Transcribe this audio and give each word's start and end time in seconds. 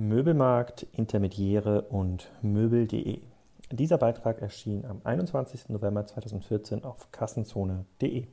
Möbelmarkt, 0.00 0.86
Intermediäre 0.94 1.82
und 1.82 2.30
Möbel.de. 2.40 3.20
Dieser 3.70 3.98
Beitrag 3.98 4.40
erschien 4.40 4.86
am 4.86 5.02
21. 5.04 5.68
November 5.68 6.06
2014 6.06 6.84
auf 6.84 7.12
kassenzone.de. 7.12 8.26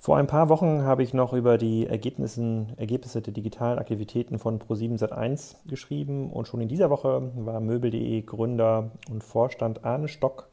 Vor 0.00 0.16
ein 0.16 0.26
paar 0.26 0.48
Wochen 0.48 0.82
habe 0.82 1.04
ich 1.04 1.14
noch 1.14 1.32
über 1.32 1.58
die 1.58 1.86
Ergebnisse, 1.86 2.66
Ergebnisse 2.76 3.22
der 3.22 3.32
digitalen 3.32 3.78
Aktivitäten 3.78 4.40
von 4.40 4.58
Pro7 4.58 4.98
Sat1 4.98 5.68
geschrieben 5.68 6.32
und 6.32 6.48
schon 6.48 6.60
in 6.60 6.68
dieser 6.68 6.90
Woche 6.90 7.30
war 7.36 7.60
Möbel.de 7.60 8.22
Gründer 8.22 8.90
und 9.08 9.22
Vorstand 9.22 9.84
Arne 9.84 10.08
Stock 10.08 10.48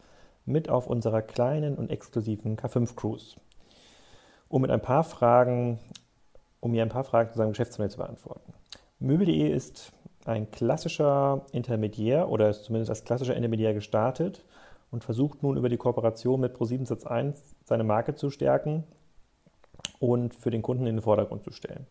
mit 0.45 0.69
auf 0.69 0.85
unserer 0.85 1.23
kleinen 1.23 1.75
und 1.75 1.89
exklusiven 1.89 2.57
K5 2.57 2.95
Cruise, 2.95 3.37
um 4.49 4.61
mit 4.61 4.69
ein 4.69 4.83
paar 4.83 5.03
Fragen, 5.03 5.79
um 6.59 6.69
mir 6.69 6.83
ein 6.83 6.89
paar 6.89 7.05
Fragen 7.05 7.31
zu 7.31 7.39
seinem 7.39 7.53
Geschäftsmodell 7.53 7.89
zu 7.89 7.97
beantworten. 7.97 8.53
Möbel.de 9.09 9.49
ist 9.49 9.91
ein 10.25 10.51
klassischer 10.51 11.41
Intermediär 11.51 12.29
oder 12.29 12.47
ist 12.47 12.65
zumindest 12.65 12.91
als 12.91 13.03
klassischer 13.03 13.35
Intermediär 13.35 13.73
gestartet 13.73 14.45
und 14.91 15.03
versucht 15.03 15.41
nun 15.41 15.57
über 15.57 15.67
die 15.67 15.77
Kooperation 15.77 16.39
mit 16.39 16.55
Pro7 16.55 16.87
Sat1 16.87 17.33
seine 17.63 17.83
Marke 17.83 18.13
zu 18.13 18.29
stärken 18.29 18.83
und 19.97 20.35
für 20.35 20.51
den 20.51 20.61
Kunden 20.61 20.85
in 20.85 20.97
den 20.97 21.01
Vordergrund 21.01 21.43
zu 21.43 21.49
stellen. 21.51 21.87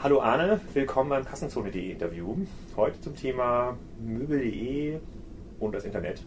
Hallo 0.01 0.21
Arne, 0.21 0.61
willkommen 0.73 1.09
beim 1.09 1.25
Kassenzone.de 1.25 1.91
Interview. 1.91 2.37
Heute 2.77 3.01
zum 3.01 3.17
Thema 3.17 3.77
Möbel.de 3.99 4.97
und 5.59 5.75
das 5.75 5.83
Internet. 5.83 6.23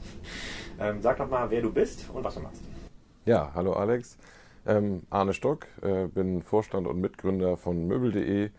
Ähm, 0.78 1.00
sag 1.00 1.16
doch 1.16 1.30
mal, 1.30 1.50
wer 1.50 1.62
du 1.62 1.72
bist 1.72 2.10
und 2.12 2.22
was 2.22 2.34
du 2.34 2.40
machst. 2.40 2.60
Ja, 3.24 3.50
hallo 3.54 3.72
Alex. 3.72 4.18
Ähm, 4.66 5.04
Arne 5.08 5.32
Stock, 5.32 5.68
äh, 5.80 6.06
bin 6.06 6.42
Vorstand 6.42 6.86
und 6.86 7.00
Mitgründer 7.00 7.56
von 7.56 7.86
Möbel.de. 7.86 8.50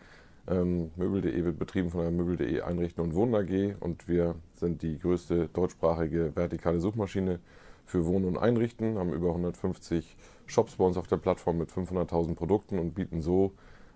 Ähm, 0.47 0.89
Möbel.de 0.95 1.45
wird 1.45 1.59
betrieben 1.59 1.91
von 1.91 2.01
der 2.01 2.09
Möbel.de 2.09 2.61
Einrichten 2.61 3.03
und 3.03 3.13
Wohnen 3.13 3.35
AG 3.35 3.75
und 3.81 4.07
wir 4.07 4.33
sind 4.53 4.81
die 4.81 4.97
größte 4.97 5.47
deutschsprachige 5.49 6.35
vertikale 6.35 6.79
Suchmaschine 6.79 7.39
für 7.85 8.07
Wohnen 8.07 8.25
und 8.25 8.37
Einrichten, 8.39 8.97
haben 8.97 9.13
über 9.13 9.27
150 9.27 10.17
Shops 10.47 10.77
bei 10.77 10.85
uns 10.85 10.97
auf 10.97 11.05
der 11.05 11.17
Plattform 11.17 11.59
mit 11.59 11.69
500.000 11.69 12.33
Produkten 12.33 12.79
und 12.79 12.95
bieten 12.95 13.21
so 13.21 13.51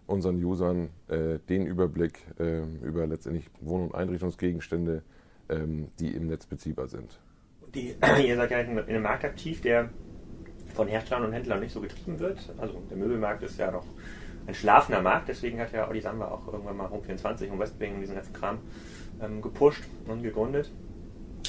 unseren 0.08 0.44
Usern 0.44 0.90
äh, 1.08 1.40
den 1.50 1.68
Überblick 1.68 2.20
äh, 2.40 2.64
über 2.82 3.06
letztendlich 3.06 3.46
Wohn- 3.62 3.84
und 3.84 3.96
Einrichtungsgegenstände, 3.96 5.04
ähm, 5.50 5.90
die 6.00 6.16
im 6.16 6.28
Netz 6.28 6.46
beziehbar 6.46 6.88
sind. 6.88 7.20
Die, 7.76 7.96
ihr 8.26 8.36
seid 8.36 8.52
ja 8.52 8.60
in 8.60 8.80
einem 8.80 9.04
Markt 9.04 9.26
aktiv, 9.26 9.62
der 9.62 9.90
von 10.74 10.88
Herstellern 10.88 11.26
und 11.26 11.34
Händlern 11.34 11.60
nicht 11.60 11.74
so 11.74 11.82
getrieben 11.82 12.20
wird. 12.20 12.54
Also 12.58 12.82
der 12.90 12.98
Möbelmarkt 12.98 13.44
ist 13.44 13.60
ja 13.60 13.72
noch 13.72 13.86
ein 14.46 14.54
schlafender 14.54 15.02
Markt, 15.02 15.28
deswegen 15.28 15.60
hat 15.60 15.74
ja 15.74 15.90
Olli 15.90 16.00
Samba 16.00 16.30
auch 16.30 16.48
irgendwann 16.48 16.78
mal 16.78 16.88
Home24 16.88 17.50
und 17.50 17.60
Westwing 17.60 18.00
diesen 18.00 18.16
ganzen 18.16 18.34
Kram 18.34 18.60
ähm, 19.22 19.42
gepusht 19.42 19.84
und 20.08 20.24
gegründet. 20.24 20.72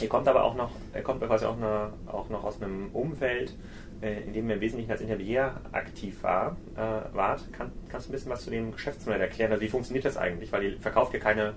Ihr 0.01 0.09
kommt 0.09 0.29
aber 0.29 0.45
auch 0.45 0.55
noch, 0.55 0.71
er 0.93 1.03
kommt 1.03 1.21
quasi 1.21 1.45
auch, 1.45 1.57
eine, 1.57 1.93
auch 2.07 2.29
noch 2.29 2.45
aus 2.45 2.61
einem 2.61 2.91
Umfeld, 2.93 3.55
äh, 4.01 4.23
in 4.23 4.33
dem 4.33 4.49
ihr 4.49 4.57
im 4.57 4.61
Wesentlichen 4.61 4.91
als 4.91 5.01
Intermediär 5.01 5.61
aktiv 5.73 6.23
war, 6.23 6.57
äh, 6.77 7.15
wart. 7.15 7.53
Kann, 7.53 7.73
kannst 7.89 8.07
du 8.07 8.11
ein 8.11 8.13
bisschen 8.13 8.31
was 8.31 8.45
zu 8.45 8.51
dem 8.51 8.73
Geschäftsmodell 8.73 9.21
erklären? 9.21 9.51
Also 9.53 9.63
wie 9.63 9.69
funktioniert 9.69 10.05
das 10.05 10.17
eigentlich? 10.17 10.53
Weil 10.53 10.65
ihr 10.65 10.79
verkauft 10.79 11.13
ja 11.15 11.21
keine 11.21 11.55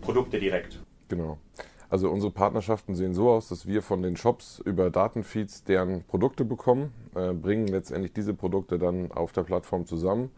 Produkte 0.00 0.38
direkt. 0.38 0.80
Genau. 1.08 1.38
Also 1.88 2.10
unsere 2.10 2.32
Partnerschaften 2.32 2.94
sehen 2.94 3.14
so 3.14 3.30
aus, 3.30 3.48
dass 3.48 3.66
wir 3.66 3.80
von 3.82 4.02
den 4.02 4.16
Shops 4.16 4.60
über 4.64 4.90
Datenfeeds 4.90 5.64
deren 5.64 6.02
Produkte 6.04 6.44
bekommen, 6.44 6.92
äh, 7.14 7.32
bringen 7.32 7.68
letztendlich 7.68 8.12
diese 8.12 8.34
Produkte 8.34 8.78
dann 8.78 9.12
auf 9.12 9.32
der 9.32 9.44
Plattform 9.44 9.86
zusammen. 9.86 10.30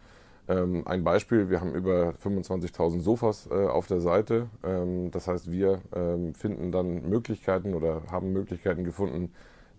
Ähm, 0.48 0.82
ein 0.86 1.04
Beispiel, 1.04 1.50
wir 1.50 1.60
haben 1.60 1.74
über 1.74 2.14
25.000 2.24 3.00
Sofas 3.00 3.48
äh, 3.50 3.66
auf 3.66 3.86
der 3.86 4.00
Seite. 4.00 4.48
Ähm, 4.64 5.10
das 5.10 5.28
heißt, 5.28 5.52
wir 5.52 5.82
ähm, 5.94 6.34
finden 6.34 6.72
dann 6.72 7.08
Möglichkeiten 7.08 7.74
oder 7.74 8.02
haben 8.10 8.32
Möglichkeiten 8.32 8.82
gefunden, 8.82 9.32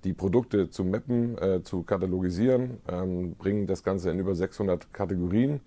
die 0.03 0.13
Produkte 0.13 0.69
zu 0.69 0.85
mappen, 0.85 1.37
äh, 1.39 1.63
zu 1.63 1.83
katalogisieren, 1.83 2.77
ähm, 2.87 3.35
bringen 3.35 3.65
das 3.65 3.83
Ganze 3.83 4.11
in 4.11 4.19
über 4.19 4.35
600 4.35 4.93
Kategorien, 4.93 5.59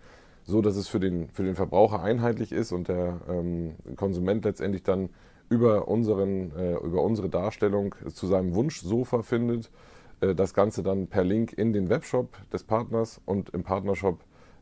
so 0.44 0.62
dass 0.62 0.76
es 0.76 0.88
für 0.88 1.00
den, 1.00 1.28
für 1.30 1.42
den 1.42 1.56
Verbraucher 1.56 2.02
einheitlich 2.02 2.52
ist 2.52 2.72
und 2.72 2.86
der 2.88 3.20
ähm, 3.28 3.74
Konsument 3.96 4.44
letztendlich 4.44 4.84
dann 4.84 5.10
über, 5.48 5.88
unseren, 5.88 6.52
äh, 6.56 6.76
über 6.76 7.02
unsere 7.02 7.28
Darstellung 7.28 7.94
zu 8.14 8.28
seinem 8.28 8.54
Wunschsofa 8.54 9.22
findet. 9.22 9.70
Äh, 10.20 10.36
das 10.36 10.54
Ganze 10.54 10.84
dann 10.84 11.08
per 11.08 11.24
Link 11.24 11.52
in 11.52 11.72
den 11.72 11.90
Webshop 11.90 12.38
des 12.52 12.62
Partners 12.62 13.20
und 13.26 13.50
im 13.50 13.64
Partnershop 13.64 14.20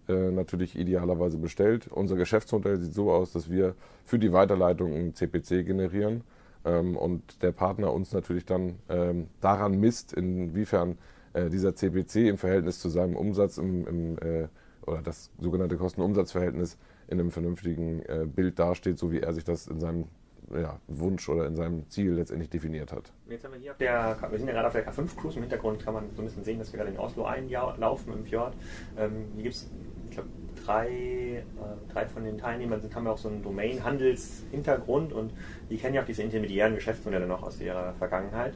natürlich 0.08 0.76
idealerweise 0.76 1.38
bestellt. 1.38 1.86
Unser 1.88 2.16
Geschäftsmodell 2.16 2.78
sieht 2.78 2.94
so 2.94 3.12
aus, 3.12 3.32
dass 3.32 3.48
wir 3.50 3.74
für 4.04 4.18
die 4.18 4.32
Weiterleitung 4.32 4.92
einen 4.92 5.14
CPC 5.14 5.64
generieren 5.64 6.24
ähm, 6.64 6.96
und 6.96 7.42
der 7.42 7.52
Partner 7.52 7.92
uns 7.92 8.12
natürlich 8.12 8.44
dann 8.44 8.76
ähm, 8.88 9.28
daran 9.40 9.78
misst, 9.78 10.12
inwiefern 10.12 10.98
äh, 11.32 11.48
dieser 11.48 11.74
CPC 11.74 12.28
im 12.28 12.38
Verhältnis 12.38 12.80
zu 12.80 12.88
seinem 12.88 13.16
Umsatz 13.16 13.58
im, 13.58 13.86
im 13.86 14.18
äh, 14.18 14.48
oder 14.86 15.02
das 15.02 15.30
sogenannte 15.38 15.76
Kosten-Umsatz-Verhältnis 15.76 16.78
in 17.08 17.20
einem 17.20 17.30
vernünftigen 17.30 18.00
äh, 18.06 18.26
Bild 18.26 18.58
dasteht, 18.58 18.98
so 18.98 19.12
wie 19.12 19.20
er 19.20 19.32
sich 19.32 19.44
das 19.44 19.66
in 19.66 19.78
seinem 19.78 20.06
ja, 20.52 20.80
Wunsch 20.88 21.28
oder 21.28 21.46
in 21.46 21.54
seinem 21.54 21.88
Ziel 21.88 22.12
letztendlich 22.12 22.50
definiert 22.50 22.92
hat. 22.92 23.12
Jetzt 23.28 23.44
haben 23.44 23.52
wir 23.52 23.60
hier 23.60 23.70
auf 23.72 23.78
der, 23.78 24.16
wir 24.30 24.38
sind 24.38 24.48
ja 24.48 24.54
gerade 24.54 24.66
auf 24.66 24.72
der 24.72 24.88
K5 24.88 25.16
Cruise, 25.16 25.36
im 25.36 25.42
Hintergrund 25.42 25.84
kann 25.84 25.94
man 25.94 26.04
so 26.16 26.22
ein 26.22 26.24
bisschen 26.24 26.42
sehen, 26.42 26.58
dass 26.58 26.72
wir 26.72 26.78
gerade 26.78 26.90
in 26.90 26.98
Oslo 26.98 27.24
einlaufen 27.24 28.12
im 28.12 28.24
Fjord. 28.24 28.54
Ähm, 28.98 29.26
hier 29.34 29.44
gibt 29.44 29.54
es, 29.54 29.70
ich 30.10 30.16
glaube, 30.16 30.28
drei, 30.64 30.88
äh, 30.88 31.92
drei 31.92 32.06
von 32.06 32.24
den 32.24 32.38
Teilnehmern 32.38 32.80
sind, 32.80 32.94
haben 32.94 33.06
ja 33.06 33.12
auch 33.12 33.18
so 33.18 33.28
einen 33.28 33.42
Domain-Handels-Hintergrund 33.42 35.12
und 35.12 35.32
die 35.70 35.76
kennen 35.76 35.94
ja 35.94 36.02
auch 36.02 36.06
diese 36.06 36.22
intermediären 36.22 36.74
Geschäftsmodelle 36.74 37.26
noch 37.26 37.42
aus 37.42 37.60
ihrer 37.60 37.94
Vergangenheit. 37.94 38.54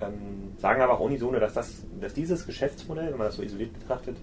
Ähm, 0.00 0.52
sagen 0.58 0.82
aber 0.82 0.94
auch 0.94 1.00
unisono, 1.00 1.38
dass, 1.38 1.54
das, 1.54 1.84
dass 2.00 2.14
dieses 2.14 2.46
Geschäftsmodell, 2.46 3.12
wenn 3.12 3.18
man 3.18 3.28
das 3.28 3.36
so 3.36 3.42
isoliert 3.42 3.72
betrachtet, 3.78 4.16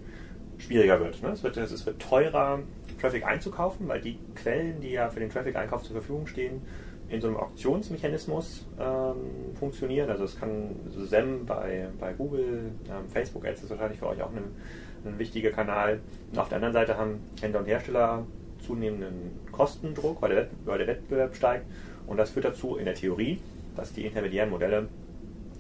schwieriger 0.58 1.00
wird. 1.00 1.22
Ne? 1.24 1.30
Es, 1.30 1.44
wird 1.44 1.56
es 1.58 1.86
wird 1.86 2.02
teurer, 2.02 2.60
Traffic 3.00 3.26
einzukaufen, 3.26 3.88
weil 3.88 4.02
die 4.02 4.20
Quellen, 4.36 4.80
die 4.82 4.92
ja 4.92 5.10
für 5.10 5.20
den 5.20 5.30
Traffic-Einkauf 5.30 5.84
zur 5.84 5.94
Verfügung 5.94 6.28
stehen, 6.28 6.62
in 7.10 7.20
so 7.20 7.28
einem 7.28 7.38
Auktionsmechanismus 7.38 8.66
ähm, 8.80 9.56
funktionieren. 9.56 10.10
Also 10.10 10.24
es 10.24 10.40
kann 10.40 10.76
SEM 10.90 11.46
bei, 11.46 11.88
bei 12.00 12.14
Google, 12.14 12.72
ähm, 12.90 13.10
Facebook 13.10 13.46
Ads 13.46 13.64
ist 13.64 13.70
wahrscheinlich 13.72 14.00
für 14.00 14.08
euch 14.08 14.22
auch 14.22 14.32
ein, 14.32 14.44
ein 15.06 15.20
wichtiger 15.20 15.52
Kanal. 15.52 16.00
Und 16.32 16.40
auf 16.40 16.50
der 16.50 16.58
anderen 16.58 16.74
Seite 16.74 16.98
haben 16.98 17.20
Händler 17.42 17.62
und 17.62 17.66
Hersteller 17.66 18.26
zunehmenden 18.66 19.40
Kostendruck, 19.52 20.22
weil 20.22 20.30
der, 20.30 20.48
weil 20.66 20.78
der 20.78 20.88
Wettbewerb 20.88 21.36
steigt. 21.36 21.66
Und 22.08 22.18
das 22.18 22.32
führt 22.32 22.46
dazu 22.46 22.76
in 22.76 22.86
der 22.86 22.96
Theorie, 22.96 23.40
dass 23.76 23.94
die 23.94 24.06
intermediären 24.06 24.50
Modelle 24.50 24.88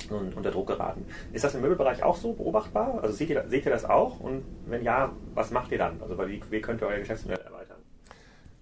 unter 0.09 0.51
Druck 0.51 0.67
geraten. 0.67 1.05
Ist 1.31 1.43
das 1.43 1.55
im 1.55 1.61
Möbelbereich 1.61 2.03
auch 2.03 2.17
so 2.17 2.33
beobachtbar? 2.33 2.99
Also 3.01 3.15
seht 3.15 3.29
ihr, 3.29 3.45
seht 3.47 3.65
ihr 3.65 3.71
das 3.71 3.85
auch? 3.85 4.19
Und 4.19 4.43
wenn 4.65 4.83
ja, 4.83 5.11
was 5.33 5.51
macht 5.51 5.71
ihr 5.71 5.77
dann? 5.77 6.01
Also 6.01 6.17
wie, 6.27 6.41
wie 6.49 6.61
könnt 6.61 6.81
ihr 6.81 6.87
euer 6.87 6.99
Geschäftsmodell? 6.99 7.39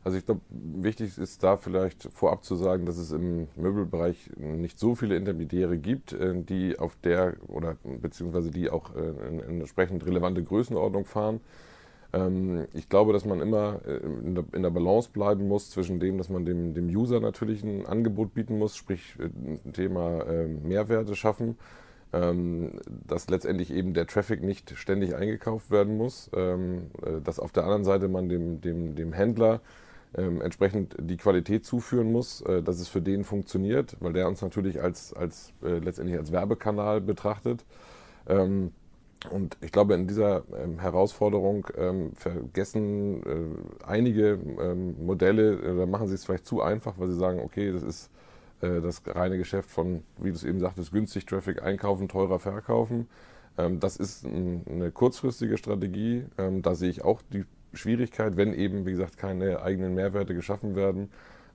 Also 0.09 0.17
ich 0.17 0.25
glaube, 0.25 0.41
wichtig 0.50 1.19
ist 1.19 1.44
da 1.44 1.56
vielleicht 1.56 2.09
vorab 2.11 2.44
zu 2.44 2.56
sagen, 2.56 2.88
dass 2.88 2.97
es 2.97 3.11
im 3.11 3.47
Möbelbereich 3.56 4.31
nicht 4.38 4.79
so 4.79 4.95
viele 4.95 5.15
Intermediäre 5.15 5.77
gibt, 5.77 6.13
äh, 6.13 6.33
die 6.33 6.79
auf 6.79 6.97
der 7.03 7.35
oder 7.47 7.77
beziehungsweise 7.83 8.50
die 8.50 8.71
auch 8.71 8.95
äh, 8.95 9.27
in, 9.27 9.39
in 9.39 9.59
entsprechend 9.59 10.03
relevante 10.07 10.41
Größenordnung 10.41 11.06
fahren. 11.06 11.41
Ähm, 12.11 12.65
ich 12.73 12.89
glaube, 12.89 13.13
dass 13.13 13.23
man 13.23 13.39
immer 13.39 13.81
äh, 13.85 14.00
in 14.25 14.63
der, 14.63 14.69
Balance 14.71 15.11
bleiben 15.13 15.47
muss 15.47 15.69
zwischen 15.69 16.00
dem, 16.00 16.17
dass 16.17 16.29
man 16.29 16.44
dem, 16.44 16.73
dem 16.73 16.88
User 16.88 17.19
natürlich 17.19 17.61
ein 17.61 17.85
Angebot 17.85 18.33
bieten 18.33 18.57
muss, 18.57 18.75
sprich 18.75 19.15
Thema 19.73 20.25
Mehrwerte 20.63 21.15
schaffen 21.15 21.56
ähm, 22.11 22.71
dass 23.07 23.29
letztendlich 23.29 23.71
eben 23.71 23.94
der 23.94 24.07
Traffic 24.07 24.41
nicht 24.41 24.75
ständig 24.75 25.15
eingekauft 25.15 25.69
werden 25.69 25.95
muss, 25.95 26.31
ähm, 26.35 26.89
dass 27.23 27.39
auf 27.39 27.51
der 27.51 27.65
anderen 27.65 27.83
Seite 27.83 28.07
man 28.07 28.29
dem, 28.29 28.61
dem, 28.61 28.95
dem 28.95 29.13
Händler 29.13 29.61
ähm, 30.15 30.41
entsprechend 30.41 30.95
die 31.00 31.17
Qualität 31.17 31.65
zuführen 31.65 32.11
muss, 32.11 32.41
äh, 32.41 32.63
dass 32.63 32.79
es 32.79 32.88
für 32.88 33.01
den 33.01 33.23
funktioniert, 33.23 33.95
weil 34.00 34.13
der 34.13 34.27
uns 34.27 34.41
natürlich 34.41 34.81
als, 34.81 35.13
als 35.13 35.53
äh, 35.63 35.79
letztendlich 35.79 36.17
als 36.17 36.31
Werbekanal 36.31 37.01
betrachtet. 37.01 37.63
Ähm, 38.27 38.71
und 39.31 39.57
ich 39.61 39.71
glaube, 39.71 39.95
in 39.95 40.07
dieser 40.07 40.44
ähm, 40.57 40.79
Herausforderung 40.79 41.67
ähm, 41.77 42.13
vergessen 42.15 43.21
äh, 43.23 43.85
einige 43.85 44.39
ähm, 44.59 45.06
Modelle, 45.06 45.53
äh, 45.56 45.77
da 45.77 45.85
machen 45.85 46.07
sie 46.07 46.15
es 46.15 46.25
vielleicht 46.25 46.45
zu 46.45 46.61
einfach, 46.61 46.97
weil 46.97 47.09
sie 47.09 47.17
sagen, 47.17 47.39
okay, 47.39 47.71
das 47.71 47.83
ist 47.83 48.09
äh, 48.61 48.79
das 48.81 49.03
reine 49.06 49.38
Geschäft 49.38 49.69
von, 49.69 50.03
wie 50.17 50.29
du 50.29 50.35
es 50.35 50.44
eben 50.44 50.59
sagtest, 50.59 50.91
günstig 50.91 51.25
Traffic 51.25 51.61
einkaufen, 51.61 52.07
teurer 52.07 52.39
verkaufen. 52.39 53.09
Ähm, 53.57 53.79
das 53.81 53.97
ist 53.97 54.25
ein, 54.25 54.63
eine 54.69 54.91
kurzfristige 54.91 55.57
Strategie. 55.57 56.25
da 56.38 56.75
sehe 56.75 56.89
ich 56.89 57.03
auch 57.03 57.21
die 57.33 57.44
Schwierigkeit, 57.74 58.38
wenn 58.38 58.54
eben, 58.54 58.86
wie 58.86 58.92
gesagt, 58.92 59.18
keine 59.18 59.62
eigenen 59.62 59.94
Mehrwerte 59.94 60.33
geschaffen 60.33 60.75
werden 60.75 61.10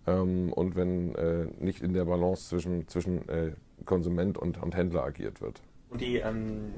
ähm, 0.06 0.52
und 0.52 0.76
wenn 0.76 1.14
äh, 1.14 1.46
nicht 1.58 1.82
in 1.82 1.92
der 1.92 2.04
Balance 2.04 2.48
zwischen, 2.48 2.86
zwischen 2.88 3.28
äh, 3.28 3.52
Konsument 3.84 4.38
und, 4.38 4.62
und 4.62 4.76
Händler 4.76 5.04
agiert 5.04 5.40
wird. 5.40 5.60
Und 5.90 6.00
die, 6.00 6.16
ähm, 6.16 6.72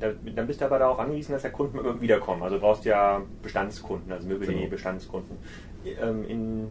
da, 0.00 0.12
dann 0.34 0.46
bist 0.46 0.60
du 0.60 0.64
aber 0.64 0.78
darauf 0.78 0.98
angewiesen, 0.98 1.32
dass 1.32 1.42
ja 1.42 1.50
Kunden 1.50 1.78
immer 1.78 2.00
wiederkommen. 2.00 2.42
Also 2.42 2.56
du 2.56 2.62
brauchst 2.62 2.84
ja 2.84 3.22
Bestandskunden, 3.42 4.10
also 4.10 4.26
Möbel.de 4.26 4.54
genau. 4.56 4.70
Bestandskunden. 4.70 5.36
Ähm, 5.84 6.24
in, 6.24 6.70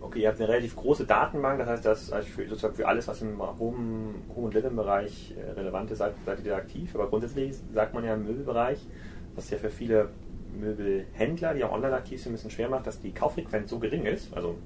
okay, 0.00 0.22
ihr 0.22 0.28
habt 0.28 0.40
eine 0.40 0.48
relativ 0.48 0.74
große 0.74 1.06
Datenbank, 1.06 1.60
das 1.60 1.68
heißt, 1.68 1.84
dass 1.84 2.12
also 2.12 2.28
für, 2.28 2.48
sozusagen 2.48 2.74
für 2.74 2.88
alles, 2.88 3.06
was 3.06 3.22
im 3.22 3.40
Home, 3.40 4.14
Home 4.34 4.46
und 4.46 4.54
Living-Bereich 4.54 5.34
äh, 5.38 5.52
relevant 5.52 5.90
ist, 5.90 5.98
seid, 5.98 6.14
seid 6.26 6.44
ihr 6.44 6.56
aktiv. 6.56 6.94
Aber 6.94 7.08
grundsätzlich 7.08 7.54
sagt 7.72 7.94
man 7.94 8.04
ja 8.04 8.14
im 8.14 8.24
Möbelbereich, 8.24 8.84
was 9.36 9.50
ja 9.50 9.58
für 9.58 9.70
viele 9.70 10.08
Möbelhändler, 10.60 11.54
die 11.54 11.64
auch 11.64 11.72
online 11.72 11.94
aktiv 11.94 12.22
sind, 12.22 12.32
ein 12.32 12.34
bisschen 12.34 12.50
schwer 12.50 12.68
macht, 12.68 12.86
dass 12.86 13.00
die 13.00 13.12
Kauffrequenz 13.12 13.70
so 13.70 13.78
gering 13.78 14.06
ist. 14.06 14.34
Also 14.34 14.56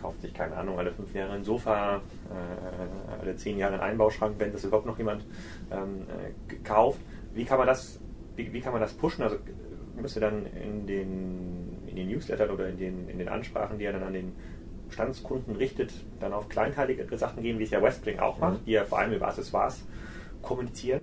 kauft 0.00 0.22
sich, 0.22 0.32
keine 0.32 0.56
Ahnung, 0.56 0.78
alle 0.78 0.92
fünf 0.92 1.14
Jahre 1.14 1.32
ein 1.32 1.44
Sofa, 1.44 1.96
äh, 1.96 3.20
alle 3.20 3.36
zehn 3.36 3.58
Jahre 3.58 3.74
ein 3.74 3.80
Einbauschrank, 3.80 4.36
wenn 4.38 4.52
das 4.52 4.64
überhaupt 4.64 4.86
noch 4.86 4.98
jemand 4.98 5.24
ähm, 5.70 6.06
äh, 6.08 6.54
kauft. 6.64 7.00
Wie 7.34 7.44
kann 7.44 7.58
man 7.58 7.66
das, 7.66 8.00
wie, 8.36 8.52
wie, 8.52 8.60
kann 8.60 8.72
man 8.72 8.80
das 8.80 8.94
pushen? 8.94 9.22
Also 9.22 9.36
müsste 10.00 10.20
dann 10.20 10.46
in 10.46 10.86
den, 10.86 11.82
in 11.86 11.96
den 11.96 12.08
Newslettern 12.08 12.50
oder 12.50 12.68
in 12.68 12.78
den, 12.78 13.08
in 13.08 13.18
den 13.18 13.28
Ansprachen, 13.28 13.78
die 13.78 13.84
er 13.84 13.92
dann 13.92 14.02
an 14.02 14.14
den 14.14 14.32
Bestandskunden 14.88 15.56
richtet, 15.56 15.92
dann 16.18 16.32
auf 16.32 16.48
kleinteilige 16.48 17.16
Sachen 17.16 17.42
gehen, 17.42 17.58
wie 17.58 17.64
es 17.64 17.70
ja 17.70 17.82
Westbring 17.82 18.18
auch 18.18 18.38
macht, 18.38 18.62
mhm. 18.62 18.64
die 18.64 18.72
ja 18.72 18.84
vor 18.84 18.98
allem 18.98 19.12
über 19.12 19.28
Accessoires 19.28 19.84
kommunizieren? 20.42 21.02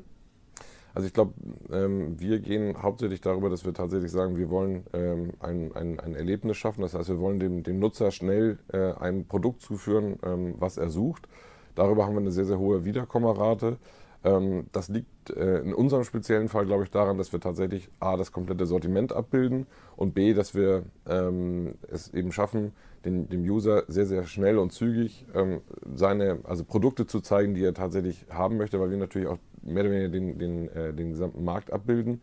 Also 0.93 1.07
ich 1.07 1.13
glaube, 1.13 1.33
ähm, 1.71 2.19
wir 2.19 2.39
gehen 2.39 2.81
hauptsächlich 2.81 3.21
darüber, 3.21 3.49
dass 3.49 3.65
wir 3.65 3.73
tatsächlich 3.73 4.11
sagen, 4.11 4.37
wir 4.37 4.49
wollen 4.49 4.83
ähm, 4.93 5.33
ein, 5.39 5.71
ein, 5.75 5.99
ein, 5.99 6.15
Erlebnis 6.15 6.57
schaffen. 6.57 6.81
Das 6.81 6.93
heißt, 6.93 7.09
wir 7.09 7.19
wollen 7.19 7.39
dem, 7.39 7.63
dem 7.63 7.79
Nutzer 7.79 8.11
schnell 8.11 8.57
äh, 8.73 8.93
ein 8.93 9.25
Produkt 9.25 9.61
zuführen, 9.61 10.17
ähm, 10.23 10.55
was 10.57 10.77
er 10.77 10.89
sucht. 10.89 11.27
Darüber 11.75 12.05
haben 12.05 12.13
wir 12.13 12.21
eine 12.21 12.31
sehr, 12.31 12.45
sehr 12.45 12.57
hohe 12.57 12.85
Wiederkommerrate. 12.85 13.77
Ähm, 14.27 14.65
das 14.73 14.89
liegt 14.89 15.29
äh, 15.29 15.59
in 15.59 15.73
unserem 15.73 16.03
speziellen 16.03 16.49
Fall, 16.49 16.65
glaube 16.65 16.83
ich, 16.83 16.91
daran, 16.91 17.17
dass 17.17 17.31
wir 17.31 17.39
tatsächlich 17.39 17.89
A, 17.99 18.17
das 18.17 18.31
komplette 18.31 18.65
Sortiment 18.65 19.13
abbilden 19.13 19.67
und 19.95 20.13
B, 20.13 20.33
dass 20.33 20.53
wir 20.53 20.83
ähm, 21.07 21.75
es 21.89 22.13
eben 22.13 22.31
schaffen, 22.31 22.73
den, 23.05 23.29
dem 23.29 23.43
User 23.43 23.83
sehr, 23.87 24.05
sehr 24.05 24.25
schnell 24.25 24.57
und 24.57 24.73
zügig 24.73 25.25
ähm, 25.33 25.61
seine 25.95 26.39
also 26.43 26.65
Produkte 26.65 27.07
zu 27.07 27.21
zeigen, 27.21 27.53
die 27.55 27.63
er 27.63 27.73
tatsächlich 27.73 28.25
haben 28.29 28.57
möchte, 28.57 28.79
weil 28.79 28.89
wir 28.89 28.97
natürlich 28.97 29.27
auch 29.27 29.37
mehr 29.61 29.83
oder 29.83 29.91
weniger 29.91 30.09
den, 30.09 30.37
den, 30.37 30.69
äh, 30.69 30.93
den 30.93 31.11
gesamten 31.11 31.43
Markt 31.43 31.71
abbilden. 31.71 32.21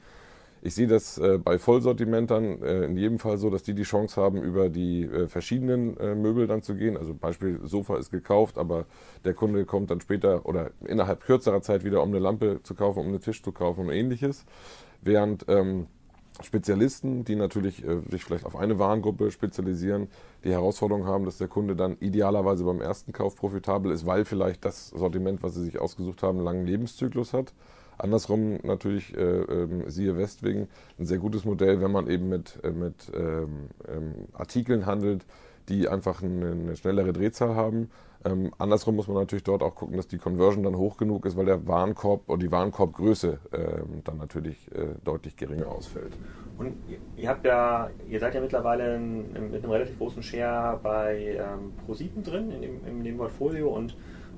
Ich 0.66 0.74
sehe 0.74 0.86
das 0.86 1.18
äh, 1.18 1.36
bei 1.36 1.58
Vollsortimentern 1.58 2.62
äh, 2.62 2.84
in 2.86 2.96
jedem 2.96 3.18
Fall 3.18 3.36
so, 3.36 3.50
dass 3.50 3.62
die 3.64 3.74
die 3.74 3.82
Chance 3.82 4.18
haben, 4.18 4.42
über 4.42 4.70
die 4.70 5.02
äh, 5.02 5.28
verschiedenen 5.28 5.94
äh, 5.98 6.14
Möbel 6.14 6.46
dann 6.46 6.62
zu 6.62 6.74
gehen. 6.74 6.96
Also 6.96 7.12
Beispiel 7.12 7.60
Sofa 7.64 7.98
ist 7.98 8.10
gekauft, 8.10 8.56
aber 8.56 8.86
der 9.26 9.34
Kunde 9.34 9.66
kommt 9.66 9.90
dann 9.90 10.00
später 10.00 10.46
oder 10.46 10.70
innerhalb 10.86 11.22
kürzerer 11.22 11.60
Zeit 11.60 11.84
wieder, 11.84 12.02
um 12.02 12.08
eine 12.08 12.18
Lampe 12.18 12.60
zu 12.62 12.74
kaufen, 12.74 13.00
um 13.00 13.08
einen 13.08 13.20
Tisch 13.20 13.42
zu 13.42 13.52
kaufen 13.52 13.88
und 13.88 13.90
ähnliches. 13.90 14.46
Während 15.02 15.44
ähm, 15.48 15.86
Spezialisten, 16.42 17.26
die 17.26 17.36
natürlich 17.36 17.84
äh, 17.84 18.00
sich 18.08 18.24
vielleicht 18.24 18.46
auf 18.46 18.56
eine 18.56 18.78
Warengruppe 18.78 19.30
spezialisieren, 19.32 20.08
die 20.44 20.50
Herausforderung 20.50 21.04
haben, 21.04 21.26
dass 21.26 21.36
der 21.36 21.48
Kunde 21.48 21.76
dann 21.76 21.98
idealerweise 22.00 22.64
beim 22.64 22.80
ersten 22.80 23.12
Kauf 23.12 23.36
profitabel 23.36 23.92
ist, 23.92 24.06
weil 24.06 24.24
vielleicht 24.24 24.64
das 24.64 24.88
Sortiment, 24.88 25.42
was 25.42 25.56
sie 25.56 25.64
sich 25.64 25.78
ausgesucht 25.78 26.22
haben, 26.22 26.38
einen 26.38 26.46
langen 26.46 26.66
Lebenszyklus 26.66 27.34
hat. 27.34 27.52
Andersrum 27.98 28.58
natürlich, 28.62 29.16
äh, 29.16 29.20
äh, 29.20 29.90
siehe 29.90 30.16
Westwing, 30.16 30.68
ein 30.98 31.06
sehr 31.06 31.18
gutes 31.18 31.44
Modell, 31.44 31.80
wenn 31.80 31.92
man 31.92 32.08
eben 32.08 32.28
mit, 32.28 32.58
äh, 32.62 32.70
mit 32.70 33.10
ähm, 33.14 33.68
ähm, 33.88 34.14
Artikeln 34.32 34.86
handelt, 34.86 35.24
die 35.68 35.88
einfach 35.88 36.22
eine, 36.22 36.50
eine 36.50 36.76
schnellere 36.76 37.12
Drehzahl 37.12 37.54
haben. 37.54 37.90
Ähm, 38.24 38.52
andersrum 38.58 38.96
muss 38.96 39.06
man 39.06 39.18
natürlich 39.18 39.44
dort 39.44 39.62
auch 39.62 39.74
gucken, 39.74 39.96
dass 39.96 40.08
die 40.08 40.16
Conversion 40.16 40.64
dann 40.64 40.76
hoch 40.76 40.96
genug 40.96 41.26
ist, 41.26 41.36
weil 41.36 41.44
der 41.44 41.66
Warenkorb 41.66 42.28
oder 42.28 42.38
die 42.38 42.50
Warenkorbgröße 42.50 43.38
ähm, 43.52 44.02
dann 44.02 44.16
natürlich 44.16 44.70
äh, 44.72 44.94
deutlich 45.04 45.36
geringer 45.36 45.68
ausfällt. 45.68 46.12
Und 46.56 46.74
ihr 47.16 47.28
habt 47.28 47.44
ja, 47.44 47.90
ihr 48.08 48.20
seid 48.20 48.34
ja 48.34 48.40
mittlerweile 48.40 48.96
in, 48.96 49.32
mit 49.50 49.62
einem 49.62 49.70
relativ 49.70 49.98
großen 49.98 50.22
Share 50.22 50.80
bei 50.82 51.36
ähm, 51.38 51.72
ProSieben 51.84 52.22
drin 52.22 52.50
in 52.50 52.62
dem, 52.62 52.86
in 52.86 53.04
dem 53.04 53.18
Portfolio 53.18 53.68
und 53.68 53.94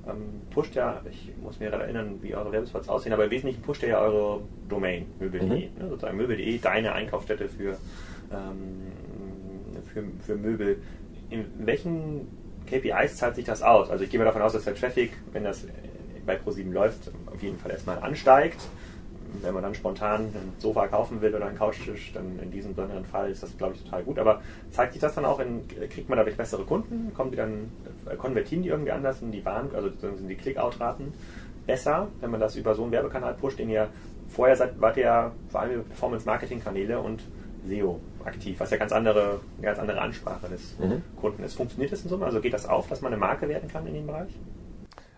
ähm, 0.08 0.42
pusht 0.50 0.74
ja, 0.74 1.00
ich 1.10 1.32
muss 1.42 1.58
mir 1.58 1.70
gerade 1.70 1.84
erinnern, 1.84 2.18
wie 2.22 2.34
eure 2.34 2.52
Werbespots 2.52 2.88
aussehen, 2.88 3.12
aber 3.12 3.24
im 3.24 3.30
Wesentlichen 3.30 3.62
pusht 3.62 3.82
ihr 3.82 3.90
ja 3.90 4.00
eure 4.00 4.42
Domain, 4.68 5.06
möbel.de, 5.18 5.68
mhm. 5.68 5.78
ne, 5.78 5.88
sozusagen 5.88 6.16
möbel.de, 6.16 6.58
deine 6.58 6.92
Einkaufsstätte 6.92 7.48
für, 7.48 7.76
ähm, 8.32 8.92
für, 9.92 10.04
für 10.25 10.36
Möbel. 10.36 10.78
In 11.30 11.44
welchen 11.58 12.28
KPIs 12.66 13.16
zahlt 13.16 13.36
sich 13.36 13.44
das 13.44 13.62
aus? 13.62 13.90
Also 13.90 14.04
ich 14.04 14.10
gehe 14.10 14.18
mal 14.18 14.26
davon 14.26 14.42
aus, 14.42 14.52
dass 14.52 14.64
der 14.64 14.75
Traffic, 14.75 15.12
wenn 15.32 15.44
das 15.44 15.66
bei 16.25 16.36
ProSieben 16.36 16.72
läuft, 16.72 17.10
auf 17.26 17.42
jeden 17.42 17.58
Fall 17.58 17.70
erstmal 17.70 17.98
ansteigt 17.98 18.60
wenn 19.42 19.54
man 19.54 19.62
dann 19.62 19.75
spontan 19.75 20.23
ein 20.26 20.52
Sofa 20.59 20.88
kaufen 20.88 21.21
will 21.21 21.35
oder 21.35 21.47
einen 21.47 21.59
Couchtisch, 21.59 22.12
dann 22.12 22.38
in 22.42 22.50
diesem 22.50 22.75
besonderen 22.75 23.04
Fall 23.04 23.30
ist 23.30 23.42
das, 23.42 23.56
glaube 23.56 23.75
ich, 23.75 23.83
total 23.83 24.02
gut. 24.02 24.18
Aber 24.18 24.42
zeigt 24.71 24.92
sich 24.92 25.00
das 25.00 25.14
dann 25.14 25.25
auch 25.25 25.40
in, 25.40 25.66
kriegt 25.88 26.09
man 26.09 26.18
dadurch 26.18 26.37
bessere 26.37 26.64
Kunden? 26.64 27.12
Kommen 27.14 27.30
die 27.30 27.37
dann, 27.37 27.71
äh, 28.11 28.16
konvertieren 28.16 28.62
die 28.62 28.71
irgendwie 28.71 28.92
anders 28.92 29.23
in 29.23 29.33
die 29.33 29.40
Bahn, 29.40 29.71
also 29.75 29.90
sind 30.00 30.28
die 30.28 30.37
Click-Out-Raten 30.37 31.12
besser, 31.66 32.09
wenn 32.21 32.30
man 32.30 32.40
das 32.40 32.56
über 32.56 32.75
so 32.75 32.83
einen 32.83 32.92
Werbekanal 32.92 33.35
pusht, 33.35 33.59
den 33.59 33.71
ihr 33.71 33.88
vorher 34.28 34.56
seid, 34.56 34.80
wart 34.80 34.97
ihr 34.97 35.04
ja 35.04 35.33
vor 35.49 35.61
allem 35.61 35.75
über 35.75 35.83
Performance-Marketing-Kanäle 35.85 36.99
und 37.00 37.23
SEO 37.66 38.00
aktiv, 38.25 38.59
was 38.59 38.71
ja 38.71 38.76
ganz 38.76 38.92
andere, 38.92 39.40
eine 39.56 39.66
ganz 39.66 39.78
andere 39.78 40.00
Ansprache 40.00 40.49
des 40.49 40.78
mhm. 40.78 41.02
Kunden 41.21 41.42
ist. 41.42 41.54
Funktioniert 41.54 41.92
das 41.92 42.02
in 42.02 42.09
Summe? 42.09 42.26
Also 42.26 42.40
geht 42.40 42.52
das 42.52 42.66
auf, 42.66 42.88
dass 42.88 43.00
man 43.00 43.12
eine 43.12 43.21
Marke 43.21 43.49
werden 43.49 43.68
kann 43.68 43.87
in 43.87 43.95
dem 43.95 44.06
Bereich? 44.06 44.30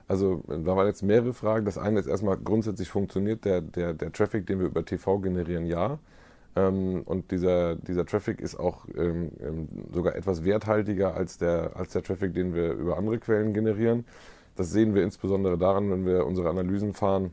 Also 0.09 0.43
da 0.49 0.75
waren 0.75 0.87
jetzt 0.87 1.03
mehrere 1.03 1.35
Fragen. 1.35 1.67
Das 1.67 1.77
eine 1.77 2.01
ist 2.01 2.07
erstmal 2.07 2.39
grundsätzlich 2.39 2.89
funktioniert 2.89 3.45
der, 3.45 3.61
der, 3.61 3.93
der 3.93 4.11
Traffic, 4.11 4.47
den 4.47 4.59
wir 4.59 4.67
über 4.67 4.85
TV 4.85 5.19
generieren, 5.19 5.67
ja. 5.67 5.99
Ähm, 6.57 7.03
und 7.05 7.31
dieser, 7.31 7.77
dieser 7.77 8.07
Traffic 8.07 8.41
ist 8.41 8.59
auch 8.59 8.87
ähm, 8.97 9.31
ähm, 9.41 9.69
sogar 9.93 10.17
etwas 10.17 10.45
werthaltiger 10.45 11.15
als 11.15 11.37
der, 11.37 11.77
als 11.77 11.93
der 11.93 12.03
Traffic, 12.03 12.35
den 12.35 12.55
wir 12.55 12.73
über 12.73 12.97
andere 12.97 13.19
Quellen 13.19 13.53
generieren. 13.53 14.07
Das 14.57 14.71
sehen 14.71 14.95
wir 14.95 15.05
insbesondere 15.05 15.59
daran, 15.59 15.91
wenn 15.91 16.07
wir 16.07 16.27
unsere 16.27 16.49
Analysen 16.49 16.95
fahren, 16.95 17.31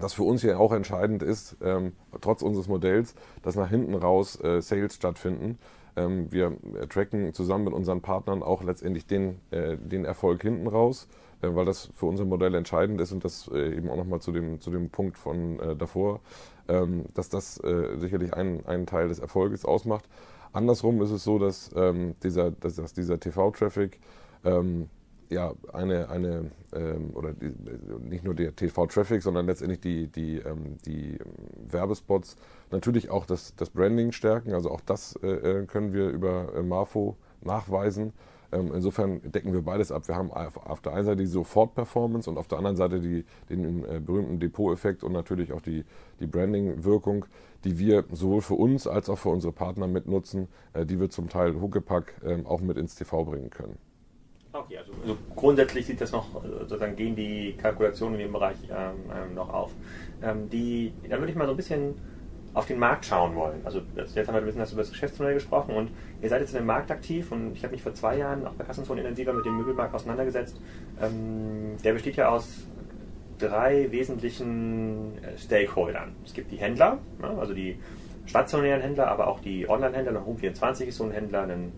dass 0.00 0.14
für 0.14 0.22
uns 0.22 0.40
hier 0.40 0.58
auch 0.58 0.72
entscheidend 0.72 1.22
ist, 1.22 1.56
ähm, 1.62 1.92
trotz 2.20 2.42
unseres 2.42 2.68
Modells, 2.68 3.14
dass 3.42 3.56
nach 3.56 3.68
hinten 3.68 3.94
raus 3.94 4.40
äh, 4.42 4.62
Sales 4.62 4.94
stattfinden. 4.94 5.58
Ähm, 5.96 6.32
wir 6.32 6.56
tracken 6.88 7.34
zusammen 7.34 7.64
mit 7.64 7.74
unseren 7.74 8.00
Partnern 8.00 8.42
auch 8.42 8.62
letztendlich 8.62 9.06
den, 9.06 9.40
äh, 9.50 9.76
den 9.76 10.04
Erfolg 10.04 10.42
hinten 10.42 10.66
raus. 10.68 11.08
Äh, 11.44 11.54
weil 11.54 11.64
das 11.64 11.90
für 11.94 12.06
unser 12.06 12.24
Modell 12.24 12.54
entscheidend 12.54 13.00
ist 13.00 13.12
und 13.12 13.24
das 13.24 13.48
äh, 13.52 13.76
eben 13.76 13.90
auch 13.90 13.96
nochmal 13.96 14.20
zu 14.20 14.32
dem, 14.32 14.60
zu 14.60 14.70
dem 14.70 14.90
Punkt 14.90 15.18
von 15.18 15.58
äh, 15.60 15.76
davor, 15.76 16.20
ähm, 16.68 17.04
dass 17.14 17.28
das 17.28 17.60
sicherlich 17.96 18.32
einen, 18.32 18.86
Teil 18.86 19.08
des 19.08 19.18
Erfolges 19.18 19.64
ausmacht. 19.64 20.08
Andersrum 20.52 21.02
ist 21.02 21.10
es 21.10 21.24
so, 21.24 21.38
dass 21.38 21.70
ähm, 21.76 22.14
dieser, 22.22 22.50
dass 22.50 22.92
dieser 22.94 23.18
TV-Traffic 23.18 23.98
ähm, 24.44 24.88
ja, 25.30 25.52
eine, 25.72 26.08
eine 26.10 26.50
ähm, 26.74 27.10
oder 27.14 27.32
die, 27.32 27.52
nicht 27.98 28.24
nur 28.24 28.34
der 28.34 28.54
TV-Traffic, 28.54 29.22
sondern 29.22 29.46
letztendlich 29.46 29.80
die, 29.80 30.08
die, 30.08 30.38
ähm, 30.38 30.78
die 30.86 31.18
Werbespots 31.70 32.36
natürlich 32.70 33.10
auch 33.10 33.26
das, 33.26 33.54
das 33.56 33.70
Branding 33.70 34.12
stärken. 34.12 34.52
Also 34.52 34.70
auch 34.70 34.80
das 34.80 35.16
äh, 35.16 35.64
können 35.66 35.92
wir 35.92 36.08
über 36.08 36.54
äh, 36.54 36.62
Marfo 36.62 37.16
nachweisen. 37.40 38.12
Ähm, 38.54 38.72
insofern 38.74 39.20
decken 39.32 39.52
wir 39.52 39.62
beides 39.62 39.90
ab. 39.90 40.06
Wir 40.06 40.14
haben 40.14 40.30
auf 40.30 40.80
der 40.80 40.94
einen 40.94 41.04
Seite 41.04 41.16
die 41.16 41.26
Sofort-Performance 41.26 42.30
und 42.30 42.38
auf 42.38 42.46
der 42.46 42.58
anderen 42.58 42.76
Seite 42.76 43.00
die, 43.00 43.24
den 43.50 43.84
äh, 43.84 44.00
berühmten 44.00 44.38
Depot-Effekt 44.38 45.02
und 45.02 45.12
natürlich 45.12 45.52
auch 45.52 45.60
die, 45.60 45.84
die 46.20 46.26
Branding-Wirkung, 46.26 47.26
die 47.64 47.78
wir 47.78 48.04
sowohl 48.12 48.42
für 48.42 48.54
uns 48.54 48.86
als 48.86 49.08
auch 49.08 49.18
für 49.18 49.30
unsere 49.30 49.52
Partner 49.52 49.88
mitnutzen, 49.88 50.48
äh, 50.72 50.86
die 50.86 51.00
wir 51.00 51.10
zum 51.10 51.28
Teil 51.28 51.60
Huckepack 51.60 52.14
ähm, 52.24 52.46
auch 52.46 52.60
mit 52.60 52.76
ins 52.76 52.94
TV 52.94 53.24
bringen 53.24 53.50
können. 53.50 53.76
Okay, 54.52 54.78
also, 54.78 54.92
also, 55.02 55.16
grundsätzlich 55.34 55.86
sieht 55.86 56.00
das 56.00 56.12
noch, 56.12 56.44
äh, 56.44 56.48
sozusagen 56.60 56.94
gehen 56.94 57.16
die 57.16 57.56
Kalkulationen 57.60 58.20
in 58.20 58.26
dem 58.26 58.32
Bereich 58.32 58.56
ähm, 58.70 59.10
ähm, 59.12 59.34
noch 59.34 59.52
auf. 59.52 59.72
Ähm, 60.22 60.48
die, 60.48 60.92
dann 61.08 61.18
würde 61.18 61.32
ich 61.32 61.36
mal 61.36 61.46
so 61.46 61.50
ein 61.50 61.56
bisschen 61.56 61.94
auf 62.54 62.66
den 62.66 62.78
Markt 62.78 63.04
schauen 63.04 63.34
wollen. 63.34 63.60
Also 63.64 63.82
jetzt 63.96 64.16
haben 64.16 64.34
wir 64.34 64.40
ein 64.40 64.44
bisschen 64.44 64.62
über 64.62 64.82
das 64.82 64.90
Geschäftsmodell 64.90 65.34
gesprochen 65.34 65.74
und 65.74 65.90
ihr 66.22 66.28
seid 66.28 66.40
jetzt 66.40 66.52
in 66.52 66.58
dem 66.58 66.66
Markt 66.66 66.90
aktiv 66.90 67.32
und 67.32 67.52
ich 67.54 67.64
habe 67.64 67.72
mich 67.72 67.82
vor 67.82 67.94
zwei 67.94 68.16
Jahren 68.16 68.46
auch 68.46 68.54
bei 68.54 68.64
Kassenzone 68.64 69.00
intensiver 69.00 69.32
mit 69.32 69.44
dem 69.44 69.56
Möbelmarkt 69.56 69.94
auseinandergesetzt. 69.94 70.60
Ähm, 71.02 71.76
der 71.82 71.92
besteht 71.92 72.16
ja 72.16 72.28
aus 72.28 72.64
drei 73.38 73.90
wesentlichen 73.90 75.18
äh, 75.22 75.36
Stakeholdern. 75.36 76.12
Es 76.24 76.32
gibt 76.32 76.52
die 76.52 76.56
Händler, 76.56 76.98
ne, 77.20 77.28
also 77.38 77.54
die 77.54 77.76
stationären 78.26 78.80
Händler, 78.80 79.08
aber 79.08 79.26
auch 79.26 79.40
die 79.40 79.68
Online-Händler. 79.68 80.24
Home24 80.24 80.84
ist 80.84 80.96
so 80.98 81.04
ein 81.04 81.10
Händler, 81.10 81.42
ein 81.42 81.72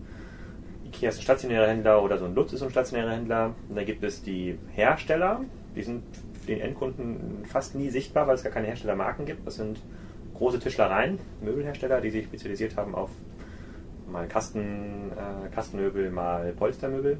Ikea 0.85 1.09
ist 1.09 1.17
ein 1.17 1.23
stationärer 1.23 1.67
Händler 1.67 2.01
oder 2.01 2.17
so 2.17 2.25
ein 2.25 2.35
Lutz 2.35 2.53
ist 2.53 2.61
ein 2.61 2.69
stationärer 2.69 3.11
Händler. 3.11 3.53
Und 3.67 3.75
dann 3.75 3.85
gibt 3.85 4.03
es 4.03 4.21
die 4.21 4.57
Hersteller, 4.73 5.41
die 5.75 5.83
sind 5.83 6.03
für 6.41 6.47
den 6.47 6.61
Endkunden 6.61 7.43
fast 7.45 7.75
nie 7.75 7.89
sichtbar, 7.89 8.27
weil 8.27 8.35
es 8.35 8.43
gar 8.43 8.53
keine 8.53 8.67
Herstellermarken 8.67 9.25
gibt. 9.25 9.45
Das 9.45 9.55
sind 9.55 9.81
große 10.37 10.59
Tischlereien, 10.59 11.19
Möbelhersteller, 11.41 12.01
die 12.01 12.09
sich 12.09 12.25
spezialisiert 12.25 12.75
haben 12.77 12.95
auf 12.95 13.09
mal 14.09 14.27
Kasten, 14.27 15.11
äh, 15.11 15.53
Kastenmöbel, 15.53 16.09
mal 16.09 16.53
Polstermöbel. 16.53 17.17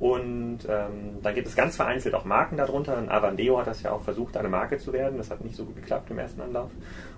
Und 0.00 0.58
ähm, 0.68 1.20
dann 1.22 1.34
gibt 1.34 1.46
es 1.46 1.54
ganz 1.54 1.76
vereinzelt 1.76 2.14
auch 2.14 2.24
Marken 2.24 2.56
darunter. 2.56 2.98
Avandeo 3.08 3.58
hat 3.58 3.68
das 3.68 3.82
ja 3.82 3.92
auch 3.92 4.02
versucht, 4.02 4.36
eine 4.36 4.48
Marke 4.48 4.78
zu 4.78 4.92
werden. 4.92 5.18
Das 5.18 5.30
hat 5.30 5.42
nicht 5.44 5.54
so 5.54 5.64
gut 5.64 5.76
geklappt 5.76 6.10
im 6.10 6.18
ersten 6.18 6.40
Anlauf. 6.40 6.70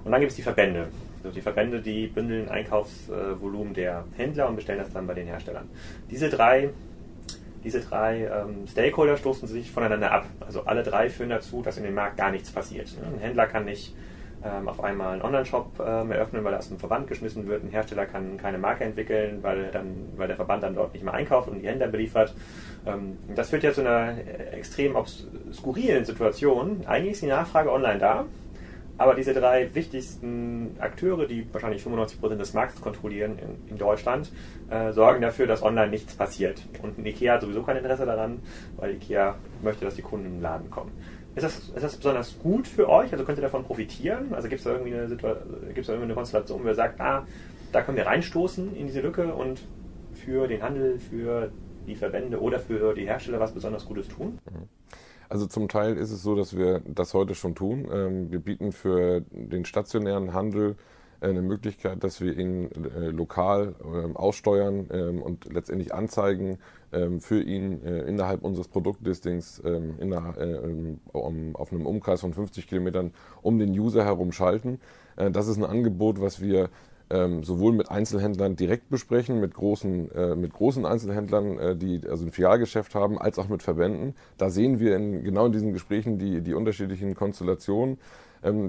Und 0.05 0.13
dann 0.13 0.21
gibt 0.21 0.31
es 0.31 0.37
die 0.37 0.43
Verbände. 0.43 0.89
Also 1.25 1.35
die 1.35 1.41
Verbände, 1.41 1.81
die 1.81 2.07
bündeln 2.07 2.49
Einkaufsvolumen 2.51 3.73
der 3.73 4.05
Händler 4.17 4.49
und 4.49 4.57
bestellen 4.57 4.79
das 4.79 4.93
dann 4.93 5.07
bei 5.07 5.15
den 5.15 5.27
Herstellern. 5.27 5.69
Diese 6.11 6.29
drei, 6.29 6.69
diese 7.65 7.81
drei 7.81 8.27
ähm, 8.27 8.67
Stakeholder 8.69 9.17
stoßen 9.17 9.49
sich 9.49 9.71
voneinander 9.71 10.13
ab. 10.13 10.27
Also 10.41 10.65
alle 10.65 10.83
drei 10.83 11.09
führen 11.09 11.31
dazu, 11.31 11.63
dass 11.63 11.79
in 11.79 11.85
dem 11.85 11.95
Markt 11.95 12.19
gar 12.19 12.31
nichts 12.31 12.51
passiert. 12.51 12.95
Ein 13.03 13.21
Händler 13.21 13.47
kann 13.47 13.65
nicht 13.65 13.95
auf 14.67 14.83
einmal 14.83 15.15
einen 15.15 15.23
Online-Shop 15.23 15.81
ähm, 15.85 16.11
eröffnen, 16.11 16.45
weil 16.45 16.53
er 16.53 16.59
aus 16.59 16.69
dem 16.69 16.79
Verband 16.79 17.07
geschmissen 17.09 17.47
wird. 17.47 17.65
Ein 17.65 17.71
Hersteller 17.71 18.07
kann 18.07 18.37
keine 18.37 18.59
Marke 18.59 18.85
entwickeln, 18.85 19.39
weil, 19.43 19.71
dann, 19.73 20.13
weil 20.17 20.29
der 20.29 20.37
Verband 20.37 20.63
dann 20.63 20.75
dort 20.75 20.93
nicht 20.93 21.05
mehr 21.05 21.15
einkauft 21.15 21.49
und 21.49 21.61
die 21.61 21.69
Händler 21.69 21.89
beliefert. 21.89 22.35
Ähm, 22.87 23.19
das 23.35 23.51
führt 23.51 23.63
ja 23.63 23.73
zu 23.73 23.81
einer 23.81 24.15
extrem 24.53 24.97
skurrilen 25.53 26.05
Situation. 26.05 26.83
Eigentlich 26.87 27.13
ist 27.13 27.23
die 27.23 27.27
Nachfrage 27.27 27.73
online 27.73 27.99
da, 27.99 28.25
aber 28.99 29.15
diese 29.15 29.35
drei 29.35 29.75
wichtigsten 29.75 30.77
Akteure, 30.79 31.27
die 31.27 31.47
wahrscheinlich 31.53 31.83
95% 31.83 32.37
des 32.37 32.55
Markts 32.55 32.81
kontrollieren 32.81 33.39
in, 33.39 33.73
in 33.73 33.79
Deutschland, 33.79 34.31
äh, 34.71 34.93
sorgen 34.93 35.21
dafür, 35.21 35.47
dass 35.47 35.63
online 35.63 35.89
nichts 35.89 36.15
passiert. 36.15 36.63
Und 36.83 37.05
Ikea 37.05 37.35
hat 37.35 37.43
sowieso 37.43 37.63
kein 37.63 37.77
Interesse 37.77 38.07
daran, 38.07 38.41
weil 38.77 38.95
Ikea 38.95 39.35
möchte, 39.63 39.85
dass 39.85 39.97
die 39.97 40.03
Kunden 40.03 40.25
den 40.25 40.41
Laden 40.41 40.71
kommen. 40.71 40.93
Ist 41.37 41.43
das, 41.43 41.59
ist 41.69 41.83
das 41.83 41.97
besonders 41.97 42.39
gut 42.39 42.67
für 42.67 42.89
euch? 42.89 43.13
Also 43.13 43.25
könnt 43.25 43.39
ihr 43.39 43.43
davon 43.43 43.63
profitieren? 43.63 44.33
Also 44.33 44.49
gibt 44.49 44.61
es 44.61 44.65
da 44.65 44.73
irgendwie 44.73 44.95
eine 44.95 45.07
gibt's 45.07 45.87
da 45.87 45.93
irgendwie 45.93 46.05
eine 46.05 46.15
Konstellation, 46.15 46.65
wo 46.65 46.67
ihr 46.67 46.75
sagt, 46.75 46.99
ah, 46.99 47.27
da 47.73 47.83
können 47.83 47.99
wir 47.99 48.07
reinstoßen 48.07 48.75
in 48.75 48.87
diese 48.87 49.03
Lücke 49.03 49.35
und 49.35 49.61
für 50.15 50.49
den 50.49 50.63
Handel, 50.63 50.99
für 50.99 51.53
die 51.87 51.95
Verbände 51.95 52.41
oder 52.41 52.59
für 52.59 52.95
die 52.95 53.05
Hersteller 53.05 53.39
was 53.39 53.53
besonders 53.53 53.85
Gutes 53.85 54.09
tun? 54.09 54.39
Also 55.29 55.47
zum 55.47 55.69
Teil 55.69 55.99
ist 55.99 56.11
es 56.11 56.23
so, 56.23 56.35
dass 56.35 56.57
wir 56.57 56.81
das 56.87 57.13
heute 57.13 57.35
schon 57.35 57.55
tun. 57.55 57.87
Ähm, 57.93 58.31
wir 58.33 58.41
bieten 58.41 58.73
für 58.73 59.21
den 59.31 59.67
stationären 59.67 60.33
Handel 60.33 60.77
eine 61.31 61.43
Möglichkeit, 61.43 62.03
dass 62.05 62.21
wir 62.21 62.37
ihn 62.37 62.71
äh, 62.73 63.09
lokal 63.09 63.75
ähm, 63.85 64.17
aussteuern 64.17 64.89
ähm, 64.93 65.23
und 65.23 65.53
letztendlich 65.53 65.95
anzeigen 65.95 66.59
ähm, 66.93 67.21
für 67.21 67.43
ihn 67.43 67.83
äh, 67.85 68.03
innerhalb 68.03 68.43
unseres 68.43 68.69
Produktlistings 68.69 69.59
in 69.59 70.11
der, 70.11 70.35
um, 71.13 71.57
auf 71.57 71.73
einem 71.73 71.87
Umkreis 71.87 72.21
von 72.21 72.33
50 72.33 72.67
Kilometern 72.67 73.13
um 73.43 73.59
den 73.59 73.71
User 73.71 74.05
herum 74.05 74.33
schalten. 74.33 74.81
Äh, 75.17 75.31
das 75.31 75.49
ist 75.49 75.57
ein 75.57 75.65
Angebot, 75.65 76.21
was 76.21 76.41
wir 76.41 76.71
ähm, 77.09 77.45
sowohl 77.45 77.73
mit 77.73 77.91
Einzelhändlern 77.91 78.57
direkt 78.57 78.89
besprechen, 78.89 79.41
mit 79.41 79.55
großen, 79.55 80.11
äh, 80.13 80.35
mit 80.35 80.53
großen 80.53 80.85
Einzelhändlern, 80.85 81.59
äh, 81.59 81.77
die 81.77 82.01
also 82.09 82.25
ein 82.25 82.33
Filialgeschäft 82.33 82.95
haben, 82.95 83.19
als 83.19 83.39
auch 83.39 83.49
mit 83.49 83.63
Verbänden. 83.63 84.15
Da 84.39 84.51
sehen 84.51 84.81
wir 84.81 84.97
in, 84.97 85.23
genau 85.23 85.47
in 85.47 85.53
diesen 85.53 85.73
Gesprächen 85.73 86.19
die, 86.19 86.41
die 86.41 86.55
unterschiedlichen 86.55 87.15
Konstellationen 87.15 87.93
ähm, 87.95 88.01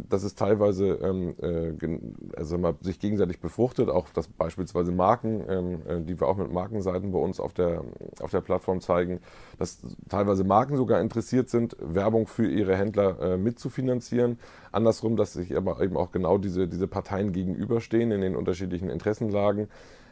dass 0.09 0.23
es 0.23 0.35
teilweise 0.35 0.87
ähm, 0.95 1.35
äh, 1.41 2.37
also 2.37 2.57
mal, 2.57 2.75
sich 2.81 2.99
gegenseitig 2.99 3.39
befruchtet, 3.39 3.89
auch 3.89 4.09
dass 4.09 4.27
beispielsweise 4.27 4.91
Marken, 4.91 5.43
ähm, 5.47 5.81
äh, 5.87 6.01
die 6.01 6.19
wir 6.19 6.27
auch 6.27 6.37
mit 6.37 6.51
Markenseiten 6.51 7.11
bei 7.11 7.19
uns 7.19 7.39
auf 7.39 7.53
der, 7.53 7.83
auf 8.21 8.31
der 8.31 8.41
Plattform 8.41 8.81
zeigen, 8.81 9.19
dass 9.57 9.79
teilweise 10.09 10.43
Marken 10.43 10.77
sogar 10.77 11.01
interessiert 11.01 11.49
sind, 11.49 11.75
Werbung 11.79 12.27
für 12.27 12.47
ihre 12.47 12.75
Händler 12.75 13.19
äh, 13.19 13.37
mitzufinanzieren. 13.37 14.39
Andersrum, 14.71 15.15
dass 15.15 15.33
sich 15.33 15.55
aber 15.55 15.81
eben 15.81 15.97
auch 15.97 16.11
genau 16.11 16.37
diese, 16.37 16.67
diese 16.67 16.87
Parteien 16.87 17.31
gegenüberstehen 17.31 18.11
in 18.11 18.21
den 18.21 18.35
unterschiedlichen 18.35 18.89
Interessenlagen. 18.89 19.67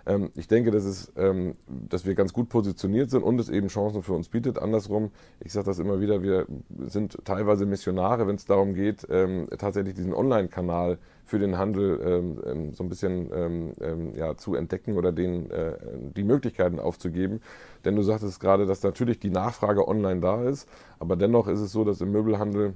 Ähm, 0.06 0.32
ich 0.36 0.48
denke, 0.48 0.72
dass, 0.72 0.86
es, 0.86 1.12
ähm, 1.18 1.56
dass 1.68 2.06
wir 2.06 2.16
ganz 2.16 2.34
gut 2.34 2.50
positioniert 2.50 3.10
sind 3.10 3.24
und 3.24 3.40
es 3.40 3.50
eben 3.50 3.68
Chancen 3.68 4.04
für 4.04 4.14
uns 4.14 4.30
bietet. 4.30 4.60
Andersrum, 4.60 5.12
ich 5.40 5.54
sage 5.54 5.66
das 5.66 5.80
immer 5.80 6.00
wieder, 6.00 6.22
wir 6.22 6.46
sind 6.88 7.18
teilweise 7.26 7.66
Missionare, 7.66 8.28
wenn 8.28 8.36
es 8.36 8.46
darum 8.46 8.74
geht, 8.74 9.08
ähm, 9.10 9.48
tatsächlich 9.58 9.96
diesen 9.96 10.14
Online-Kanal 10.14 11.00
für 11.24 11.40
den 11.40 11.58
Handel 11.58 12.72
so 12.74 12.84
ein 12.84 12.90
bisschen 12.90 13.74
ja, 14.16 14.38
zu 14.38 14.54
entdecken 14.54 14.96
oder 14.96 15.12
den, 15.12 15.50
äh, 15.50 15.74
die 16.16 16.24
Möglichkeiten 16.24 16.80
aufzugeben. 16.80 17.42
Denn 17.84 17.96
du 17.96 18.04
sagtest 18.04 18.40
gerade, 18.40 18.68
dass 18.68 18.84
natürlich 18.84 19.20
die 19.20 19.32
Nachfrage 19.32 19.88
online 19.88 20.22
da 20.22 20.44
ist, 20.44 20.70
aber 21.00 21.16
dennoch 21.16 21.48
ist 21.48 21.62
es 21.62 21.72
so, 21.72 21.84
dass 21.84 22.00
im 22.02 22.12
Möbelhandel 22.12 22.76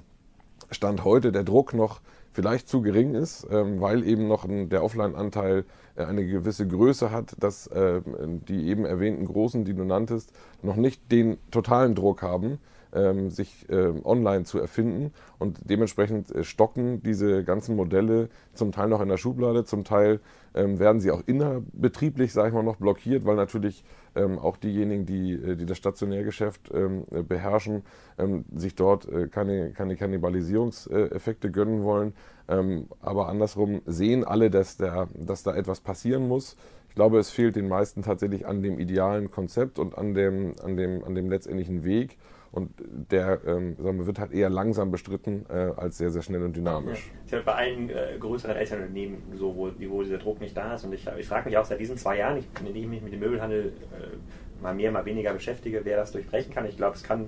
Stand 0.71 1.03
heute 1.03 1.31
der 1.31 1.43
Druck 1.43 1.74
noch 1.74 2.01
vielleicht 2.31 2.67
zu 2.67 2.81
gering 2.81 3.15
ist, 3.15 3.48
ähm, 3.50 3.81
weil 3.81 4.07
eben 4.07 4.27
noch 4.27 4.45
der 4.48 4.83
Offline-Anteil 4.83 5.65
äh, 5.95 6.03
eine 6.03 6.25
gewisse 6.25 6.67
Größe 6.67 7.12
hat, 7.12 7.36
dass 7.39 7.67
äh, 7.67 8.01
die 8.48 8.67
eben 8.67 8.86
erwähnten 8.86 9.25
Großen, 9.25 9.65
die 9.65 9.74
du 9.74 9.83
nanntest, 9.83 10.31
noch 10.62 10.75
nicht 10.75 11.12
den 11.12 11.38
totalen 11.51 11.95
Druck 11.95 12.21
haben, 12.21 12.59
ähm, 12.93 13.29
sich 13.29 13.65
ähm, 13.69 14.01
online 14.03 14.45
zu 14.45 14.59
erfinden. 14.59 15.13
Und 15.38 15.59
dementsprechend 15.69 16.31
äh, 16.31 16.43
stocken 16.43 17.03
diese 17.03 17.43
ganzen 17.43 17.75
Modelle 17.75 18.29
zum 18.53 18.71
Teil 18.71 18.89
noch 18.89 19.01
in 19.01 19.09
der 19.09 19.17
Schublade, 19.17 19.65
zum 19.65 19.83
Teil 19.83 20.19
ähm, 20.55 20.79
werden 20.79 21.00
sie 21.00 21.12
auch 21.12 21.21
innerbetrieblich, 21.25 22.33
sage 22.33 22.50
ich 22.50 22.53
mal, 22.53 22.63
noch 22.63 22.77
blockiert, 22.77 23.25
weil 23.25 23.36
natürlich 23.36 23.83
ähm, 24.15 24.39
auch 24.39 24.57
diejenigen, 24.57 25.05
die, 25.05 25.33
äh, 25.33 25.55
die 25.55 25.65
das 25.65 25.77
Stationärgeschäft 25.77 26.71
ähm, 26.73 27.05
beherrschen, 27.27 27.83
ähm, 28.17 28.45
sich 28.55 28.75
dort 28.75 29.07
äh, 29.07 29.27
keine, 29.27 29.71
keine 29.71 29.95
Kannibalisierungseffekte 29.95 31.51
gönnen 31.51 31.83
wollen. 31.83 32.13
Ähm, 32.47 32.87
aber 33.01 33.29
andersrum 33.29 33.81
sehen 33.85 34.23
alle, 34.23 34.49
dass, 34.49 34.77
der, 34.77 35.07
dass 35.15 35.43
da 35.43 35.55
etwas 35.55 35.81
passieren 35.81 36.27
muss. 36.27 36.55
Ich 36.89 36.95
glaube, 36.95 37.19
es 37.19 37.29
fehlt 37.29 37.55
den 37.55 37.67
meisten 37.67 38.01
tatsächlich 38.01 38.47
an 38.47 38.63
dem 38.63 38.79
idealen 38.79 39.29
Konzept 39.29 39.79
und 39.79 39.97
an 39.97 40.13
dem, 40.13 40.53
an 40.63 40.75
dem, 40.75 41.03
an 41.03 41.15
dem 41.15 41.29
letztendlichen 41.29 41.83
Weg. 41.83 42.17
Und 42.51 42.72
der 42.79 43.41
ähm, 43.46 43.75
wir, 43.77 44.08
wird 44.08 44.20
halt 44.20 44.32
eher 44.32 44.50
langsam 44.50 44.89
bestritten 44.89 45.46
äh, 45.50 45.72
als 45.75 45.98
sehr, 46.00 46.10
sehr 46.10 46.24
schnell 46.24 46.44
und 46.44 46.56
dynamisch. 46.56 47.12
Ja. 47.29 47.38
Ist 47.38 47.46
bei 47.46 47.53
allen 47.53 47.89
äh, 47.89 48.18
größeren 48.20 48.56
Elternunternehmen 48.56 49.22
so, 49.36 49.56
wo, 49.56 49.72
wo 49.89 50.01
dieser 50.01 50.18
Druck 50.18 50.41
nicht 50.41 50.58
da 50.58 50.74
ist. 50.74 50.84
Und 50.84 50.94
ich, 50.94 51.08
ich 51.18 51.27
frage 51.27 51.48
mich 51.48 51.58
auch 51.58 51.65
seit 51.65 51.79
diesen 51.79 51.98
zwei 51.98 52.18
Jahren, 52.18 52.38
ich, 52.38 52.48
in 52.60 52.65
denen 52.65 52.75
ich 52.75 52.88
mich 52.88 53.01
mit 53.03 53.13
dem 53.13 53.20
Möbelhandel 53.20 53.74
äh, 53.91 54.63
mal 54.63 54.74
mehr, 54.74 54.91
mal 54.91 55.06
weniger 55.06 55.34
beschäftige, 55.34 55.82
wer 55.84 55.98
das 55.98 56.12
durchbrechen 56.12 56.53
kann. 56.53 56.65
Ich 56.65 56.77
glaube, 56.77 56.96
es 56.96 57.03
kann 57.03 57.27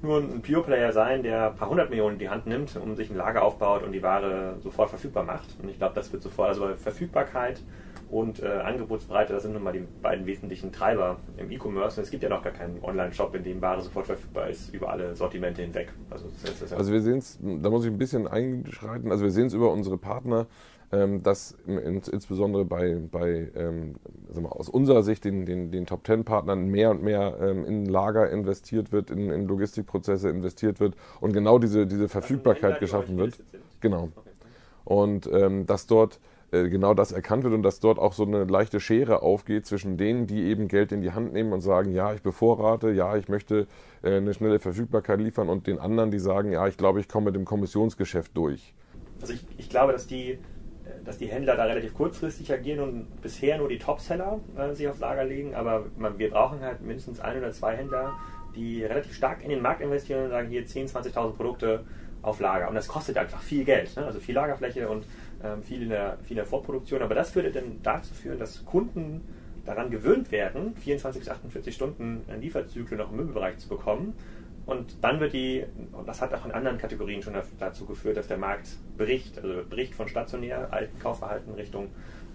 nur 0.00 0.18
ein 0.18 0.42
Pure 0.42 0.62
Player 0.62 0.92
sein, 0.92 1.22
der 1.22 1.50
ein 1.50 1.56
paar 1.56 1.68
hundert 1.68 1.90
Millionen 1.90 2.14
in 2.14 2.18
die 2.18 2.28
Hand 2.28 2.46
nimmt, 2.46 2.74
um 2.76 2.96
sich 2.96 3.10
ein 3.10 3.16
Lager 3.16 3.42
aufbaut 3.42 3.82
und 3.82 3.92
die 3.92 4.02
Ware 4.02 4.56
sofort 4.60 4.90
verfügbar 4.90 5.24
macht. 5.24 5.56
Und 5.62 5.68
ich 5.68 5.78
glaube, 5.78 5.94
das 5.94 6.12
wird 6.12 6.22
sofort, 6.22 6.48
also 6.48 6.74
Verfügbarkeit 6.74 7.62
und 8.12 8.42
äh, 8.42 8.46
Angebotsbreite, 8.46 9.32
das 9.32 9.42
sind 9.42 9.54
nun 9.54 9.62
mal 9.62 9.72
die 9.72 9.86
beiden 10.02 10.26
wesentlichen 10.26 10.70
Treiber 10.70 11.16
im 11.38 11.50
E-Commerce. 11.50 11.98
Und 11.98 12.04
es 12.04 12.10
gibt 12.10 12.22
ja 12.22 12.28
noch 12.28 12.42
gar 12.42 12.52
keinen 12.52 12.78
Online-Shop, 12.84 13.34
in 13.34 13.42
dem 13.42 13.62
Ware 13.62 13.80
sofort 13.80 14.06
verfügbar 14.06 14.50
ist, 14.50 14.72
über 14.74 14.90
alle 14.90 15.16
Sortimente 15.16 15.62
hinweg. 15.62 15.94
Also, 16.10 16.26
ja 16.26 16.76
also 16.76 16.92
wir 16.92 17.00
sehen 17.00 17.18
es, 17.18 17.38
da 17.40 17.70
muss 17.70 17.86
ich 17.86 17.90
ein 17.90 17.96
bisschen 17.96 18.28
einschreiten, 18.28 19.10
also 19.10 19.24
wir 19.24 19.30
sehen 19.30 19.46
es 19.46 19.54
über 19.54 19.72
unsere 19.72 19.96
Partner, 19.96 20.46
ähm, 20.92 21.22
dass 21.22 21.56
insbesondere 21.66 22.66
bei, 22.66 22.98
bei 23.10 23.50
ähm, 23.56 23.94
also 24.28 24.46
aus 24.46 24.68
unserer 24.68 25.02
Sicht 25.02 25.24
den, 25.24 25.46
den, 25.46 25.70
den 25.70 25.86
Top 25.86 26.04
Ten 26.04 26.24
Partnern 26.24 26.66
mehr 26.66 26.90
und 26.90 27.02
mehr 27.02 27.38
ähm, 27.40 27.64
in 27.64 27.86
Lager 27.86 28.30
investiert 28.30 28.92
wird, 28.92 29.10
in, 29.10 29.30
in 29.30 29.46
Logistikprozesse 29.46 30.28
investiert 30.28 30.80
wird 30.80 30.96
und 31.22 31.32
genau 31.32 31.58
diese, 31.58 31.86
diese 31.86 32.10
Verfügbarkeit 32.10 32.74
also 32.74 32.80
geschaffen 32.80 33.16
wird. 33.16 33.38
Genau. 33.80 34.10
Okay. 34.14 34.28
Und 34.84 35.30
ähm, 35.32 35.64
dass 35.64 35.86
dort 35.86 36.20
genau 36.52 36.92
das 36.92 37.12
erkannt 37.12 37.44
wird 37.44 37.54
und 37.54 37.62
dass 37.62 37.80
dort 37.80 37.98
auch 37.98 38.12
so 38.12 38.24
eine 38.24 38.44
leichte 38.44 38.78
Schere 38.78 39.22
aufgeht 39.22 39.66
zwischen 39.66 39.96
denen, 39.96 40.26
die 40.26 40.42
eben 40.42 40.68
Geld 40.68 40.92
in 40.92 41.00
die 41.00 41.12
Hand 41.12 41.32
nehmen 41.32 41.52
und 41.52 41.62
sagen, 41.62 41.92
ja, 41.92 42.12
ich 42.12 42.22
bevorrate, 42.22 42.90
ja, 42.90 43.16
ich 43.16 43.28
möchte 43.28 43.66
äh, 44.02 44.16
eine 44.16 44.34
schnelle 44.34 44.58
Verfügbarkeit 44.58 45.20
liefern 45.20 45.48
und 45.48 45.66
den 45.66 45.78
anderen, 45.78 46.10
die 46.10 46.18
sagen, 46.18 46.52
ja, 46.52 46.66
ich 46.66 46.76
glaube, 46.76 47.00
ich 47.00 47.08
komme 47.08 47.26
mit 47.26 47.36
dem 47.36 47.44
Kommissionsgeschäft 47.44 48.36
durch. 48.36 48.74
Also 49.20 49.32
ich, 49.32 49.46
ich 49.56 49.70
glaube, 49.70 49.92
dass 49.92 50.06
die, 50.06 50.32
äh, 50.32 50.38
dass 51.04 51.18
die 51.18 51.26
Händler 51.26 51.56
da 51.56 51.64
relativ 51.64 51.94
kurzfristig 51.94 52.52
agieren 52.52 52.80
und 52.80 53.22
bisher 53.22 53.56
nur 53.56 53.68
die 53.68 53.78
Topseller 53.78 54.40
äh, 54.56 54.74
sich 54.74 54.88
aufs 54.88 55.00
Lager 55.00 55.24
legen, 55.24 55.54
aber 55.54 55.86
man, 55.96 56.18
wir 56.18 56.30
brauchen 56.30 56.60
halt 56.60 56.82
mindestens 56.82 57.20
ein 57.20 57.38
oder 57.38 57.52
zwei 57.52 57.76
Händler, 57.76 58.12
die 58.54 58.84
relativ 58.84 59.14
stark 59.14 59.42
in 59.42 59.48
den 59.48 59.62
Markt 59.62 59.80
investieren 59.80 60.24
und 60.24 60.30
sagen, 60.30 60.48
hier 60.48 60.66
10.000, 60.66 61.12
20.000 61.12 61.30
Produkte 61.32 61.84
auf 62.20 62.40
Lager. 62.40 62.68
Und 62.68 62.74
das 62.74 62.88
kostet 62.88 63.16
einfach 63.16 63.40
viel 63.40 63.64
Geld, 63.64 63.96
ne? 63.96 64.04
also 64.04 64.20
viel 64.20 64.34
Lagerfläche 64.34 64.88
und 64.88 65.04
viel, 65.62 65.82
in 65.82 65.88
der, 65.90 66.18
viel 66.22 66.32
in 66.32 66.36
der 66.36 66.46
Vorproduktion. 66.46 67.02
Aber 67.02 67.14
das 67.14 67.34
würde 67.34 67.50
dann 67.50 67.80
dazu 67.82 68.14
führen, 68.14 68.38
dass 68.38 68.64
Kunden 68.64 69.22
daran 69.64 69.90
gewöhnt 69.90 70.32
werden, 70.32 70.74
24 70.76 71.20
bis 71.20 71.28
48 71.28 71.74
Stunden 71.74 72.22
Lieferzyklen 72.40 72.98
noch 72.98 73.10
im 73.10 73.18
Möbelbereich 73.18 73.58
zu 73.58 73.68
bekommen. 73.68 74.14
Und 74.64 75.02
dann 75.02 75.18
wird 75.18 75.32
die, 75.32 75.64
und 75.92 76.06
das 76.06 76.20
hat 76.20 76.32
auch 76.34 76.44
in 76.44 76.52
anderen 76.52 76.78
Kategorien 76.78 77.20
schon 77.20 77.34
dazu 77.58 77.84
geführt, 77.84 78.16
dass 78.16 78.28
der 78.28 78.38
Markt 78.38 78.68
bricht, 78.96 79.38
also 79.42 79.62
bricht 79.68 79.94
von 79.94 80.06
stationär 80.06 80.72
alten 80.72 80.98
Kaufverhalten 81.00 81.54
Richtung, 81.54 81.88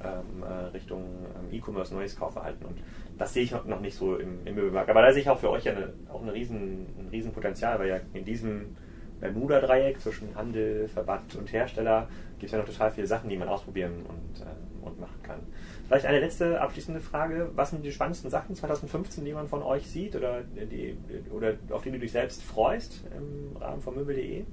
ähm, 0.03 0.43
äh, 0.43 0.65
Richtung 0.75 1.03
ähm, 1.03 1.57
E-Commerce, 1.57 1.93
neues 1.93 2.17
Kaufverhalten. 2.17 2.65
Und 2.65 2.77
das 3.17 3.33
sehe 3.33 3.43
ich 3.43 3.51
noch 3.51 3.79
nicht 3.79 3.95
so 3.95 4.17
im, 4.17 4.45
im 4.45 4.55
Möbelmarkt. 4.55 4.89
Aber 4.89 5.01
da 5.01 5.13
sehe 5.13 5.21
ich 5.21 5.29
auch 5.29 5.39
für 5.39 5.49
euch 5.49 5.63
ja 5.63 5.71
eine, 5.71 5.93
auch 6.11 6.21
eine 6.21 6.33
riesen, 6.33 6.85
ein 6.99 7.07
Riesenpotenzial, 7.11 7.79
weil 7.79 7.87
ja 7.87 7.99
in 8.13 8.25
diesem 8.25 8.75
Bermuda-Dreieck 9.19 9.99
zwischen 9.99 10.35
Handel, 10.35 10.87
Verband 10.87 11.35
und 11.35 11.51
Hersteller 11.51 12.07
gibt 12.39 12.45
es 12.45 12.51
ja 12.51 12.59
noch 12.59 12.65
total 12.65 12.91
viele 12.91 13.07
Sachen, 13.07 13.29
die 13.29 13.37
man 13.37 13.47
ausprobieren 13.47 14.05
und, 14.07 14.41
äh, 14.41 14.85
und 14.85 14.99
machen 14.99 15.21
kann. 15.23 15.39
Vielleicht 15.87 16.05
eine 16.05 16.19
letzte 16.19 16.59
abschließende 16.59 16.99
Frage. 16.99 17.49
Was 17.55 17.71
sind 17.71 17.83
die 17.83 17.91
spannendsten 17.91 18.29
Sachen 18.29 18.55
2015, 18.55 19.25
die 19.25 19.33
man 19.33 19.47
von 19.47 19.63
euch 19.63 19.87
sieht 19.87 20.15
oder, 20.15 20.41
die, 20.43 20.97
oder 21.31 21.53
auf 21.71 21.83
die 21.83 21.91
du 21.91 21.99
dich 21.99 22.11
selbst 22.11 22.43
freust 22.43 23.03
im 23.15 23.57
Rahmen 23.57 23.81
von 23.81 23.95
möbel.de? 23.95 24.43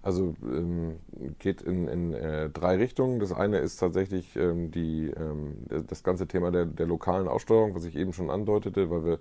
Also 0.00 0.34
ähm, 0.42 1.00
geht 1.38 1.60
in, 1.60 1.88
in 1.88 2.14
äh, 2.14 2.48
drei 2.50 2.76
Richtungen. 2.76 3.20
Das 3.20 3.32
eine 3.32 3.58
ist 3.58 3.76
tatsächlich 3.76 4.36
ähm, 4.36 4.70
die, 4.70 5.10
ähm, 5.10 5.56
das 5.86 6.02
ganze 6.02 6.26
Thema 6.26 6.50
der, 6.50 6.66
der 6.66 6.86
lokalen 6.86 7.28
Aussteuerung, 7.28 7.74
was 7.74 7.84
ich 7.84 7.96
eben 7.96 8.12
schon 8.12 8.30
andeutete, 8.30 8.90
weil 8.90 9.04
wir 9.04 9.18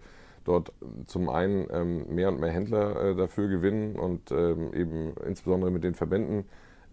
dort 0.47 0.71
zum 1.05 1.29
einen 1.29 1.67
ähm, 1.71 2.13
mehr 2.13 2.29
und 2.29 2.39
mehr 2.39 2.51
Händler 2.51 3.01
äh, 3.01 3.15
dafür 3.15 3.47
gewinnen 3.49 3.97
und 3.97 4.31
ähm, 4.31 4.73
eben 4.73 5.13
insbesondere 5.25 5.71
mit 5.71 5.83
den 5.83 5.93
Verbänden 5.93 6.45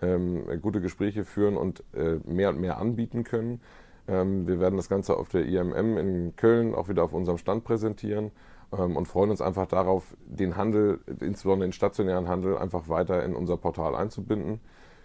ähm, 0.03 0.45
gute 0.61 0.81
Gespräche 0.81 1.25
führen 1.25 1.57
und 1.57 1.85
äh, 1.95 2.19
mehr 2.27 2.51
und 2.51 2.61
mehr 2.61 2.79
anbieten 2.79 3.25
können. 3.25 3.61
Ähm, 4.09 4.47
wir 4.47 4.61
werden 4.61 4.77
das 4.77 4.89
Ganze 4.89 5.17
auf 5.17 5.29
der 5.29 5.47
IMM 5.47 5.97
in 5.97 6.37
Köln 6.37 6.75
auch 6.75 6.89
wieder 6.89 7.05
auf 7.05 7.13
unserem 7.13 7.39
Stand 7.39 7.65
präsentieren 7.65 8.33
ähm, 8.77 8.97
und 8.97 9.07
freuen 9.07 9.31
uns 9.31 9.41
einfach 9.41 9.67
darauf, 9.67 10.17
den 10.27 10.57
Handel, 10.57 10.99
insbesondere 11.21 11.69
den 11.69 11.73
stationären 11.73 12.29
Handel, 12.29 12.59
einfach 12.59 12.89
weiter 12.89 13.25
in 13.25 13.35
unser 13.35 13.57
Portal 13.57 13.95
einzubinden. 13.95 14.61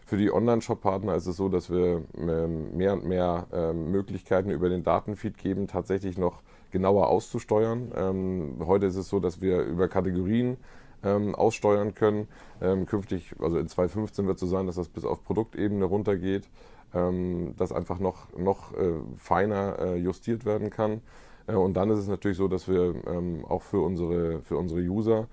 Für 0.09 0.17
die 0.17 0.33
Online-Shop-Partner 0.33 1.13
ist 1.13 1.27
es 1.27 1.37
so, 1.37 1.49
dass 1.49 1.69
wir 1.69 2.01
ähm, 2.17 2.75
mehr 2.75 2.93
und 2.93 3.05
mehr 3.05 3.45
Möglichkeiten 3.75 4.49
über 4.49 4.67
den 4.67 4.81
Datenfeed 4.81 5.37
geben, 5.37 5.67
tatsächlich 5.67 6.17
noch 6.17 6.41
genauer 6.71 7.09
auszusteuern. 7.09 7.91
Ähm, 7.95 8.55
heute 8.65 8.87
ist 8.87 8.95
es 8.95 9.07
so, 9.07 9.19
dass 9.19 9.39
wir 9.39 9.61
über 9.61 9.87
Kategorien 9.87 10.57
ähm, 11.03 11.35
aussteuern 11.35 11.93
können. 11.93 12.27
Ähm, 12.59 12.87
künftig, 12.87 13.35
also 13.39 13.59
in 13.59 13.67
2015 13.67 14.25
wird 14.25 14.37
es 14.37 14.41
so 14.41 14.47
sein, 14.47 14.65
dass 14.65 14.77
das 14.77 14.89
bis 14.89 15.05
auf 15.05 15.23
Produktebene 15.23 15.85
runtergeht, 15.85 16.49
ähm, 16.95 17.53
dass 17.57 17.71
einfach 17.71 17.99
noch, 17.99 18.35
noch 18.35 18.73
äh, 18.73 18.93
feiner 19.15 19.77
äh, 19.77 19.95
justiert 19.97 20.43
werden 20.43 20.71
kann. 20.71 21.01
Äh, 21.45 21.53
und 21.53 21.75
dann 21.75 21.91
ist 21.91 21.99
es 21.99 22.07
natürlich 22.07 22.37
so, 22.37 22.47
dass 22.47 22.67
wir 22.67 22.95
ähm, 23.05 23.45
auch 23.47 23.61
für 23.61 23.81
unsere, 23.81 24.41
für 24.41 24.57
unsere 24.57 24.81
User 24.81 25.27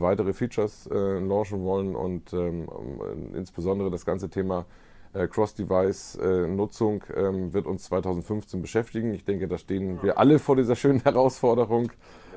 weitere 0.00 0.32
Features 0.32 0.88
äh, 0.92 1.18
launchen 1.18 1.62
wollen 1.64 1.94
und 1.94 2.32
ähm, 2.32 2.68
insbesondere 3.34 3.90
das 3.90 4.04
ganze 4.04 4.28
Thema 4.28 4.66
äh, 5.12 5.26
Cross-Device-Nutzung 5.26 7.04
ähm, 7.14 7.52
wird 7.52 7.66
uns 7.66 7.84
2015 7.84 8.60
beschäftigen. 8.60 9.14
Ich 9.14 9.24
denke, 9.24 9.48
da 9.48 9.58
stehen 9.58 10.02
wir 10.02 10.18
alle 10.18 10.38
vor 10.38 10.56
dieser 10.56 10.76
schönen 10.76 11.00
Herausforderung. 11.04 11.90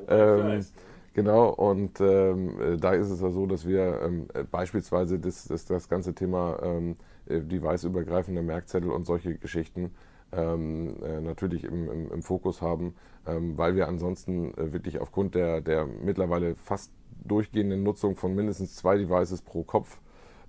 Ähm, 0.08 0.64
genau, 1.12 1.50
und 1.50 2.00
ähm, 2.00 2.60
äh, 2.60 2.76
da 2.76 2.92
ist 2.92 3.10
es 3.10 3.20
ja 3.20 3.30
so, 3.30 3.46
dass 3.46 3.66
wir 3.66 4.00
ähm, 4.02 4.26
äh, 4.34 4.44
beispielsweise 4.44 5.18
das, 5.18 5.44
das, 5.44 5.66
das, 5.66 5.88
ganze 5.88 6.14
Thema 6.14 6.58
ähm, 6.62 6.96
device-übergreifender 7.28 8.42
Merkzettel 8.42 8.90
und 8.90 9.04
solche 9.04 9.36
Geschichten 9.36 9.92
ähm, 10.32 10.96
äh, 11.02 11.20
natürlich 11.20 11.64
im, 11.64 11.90
im, 11.90 12.12
im, 12.12 12.22
Fokus 12.22 12.62
haben, 12.62 12.94
weil 13.24 13.76
wir 13.76 13.86
ansonsten 13.86 14.52
äh, 14.54 14.72
wirklich 14.72 14.98
aufgrund 14.98 15.36
der, 15.36 15.60
der 15.60 15.86
mittlerweile 15.86 16.56
fast 16.56 16.92
durchgehenden 17.24 17.82
Nutzung 17.82 18.16
von 18.16 18.34
mindestens 18.34 18.74
zwei 18.74 18.96
Devices 18.96 19.42
pro 19.42 19.62
Kopf 19.62 20.00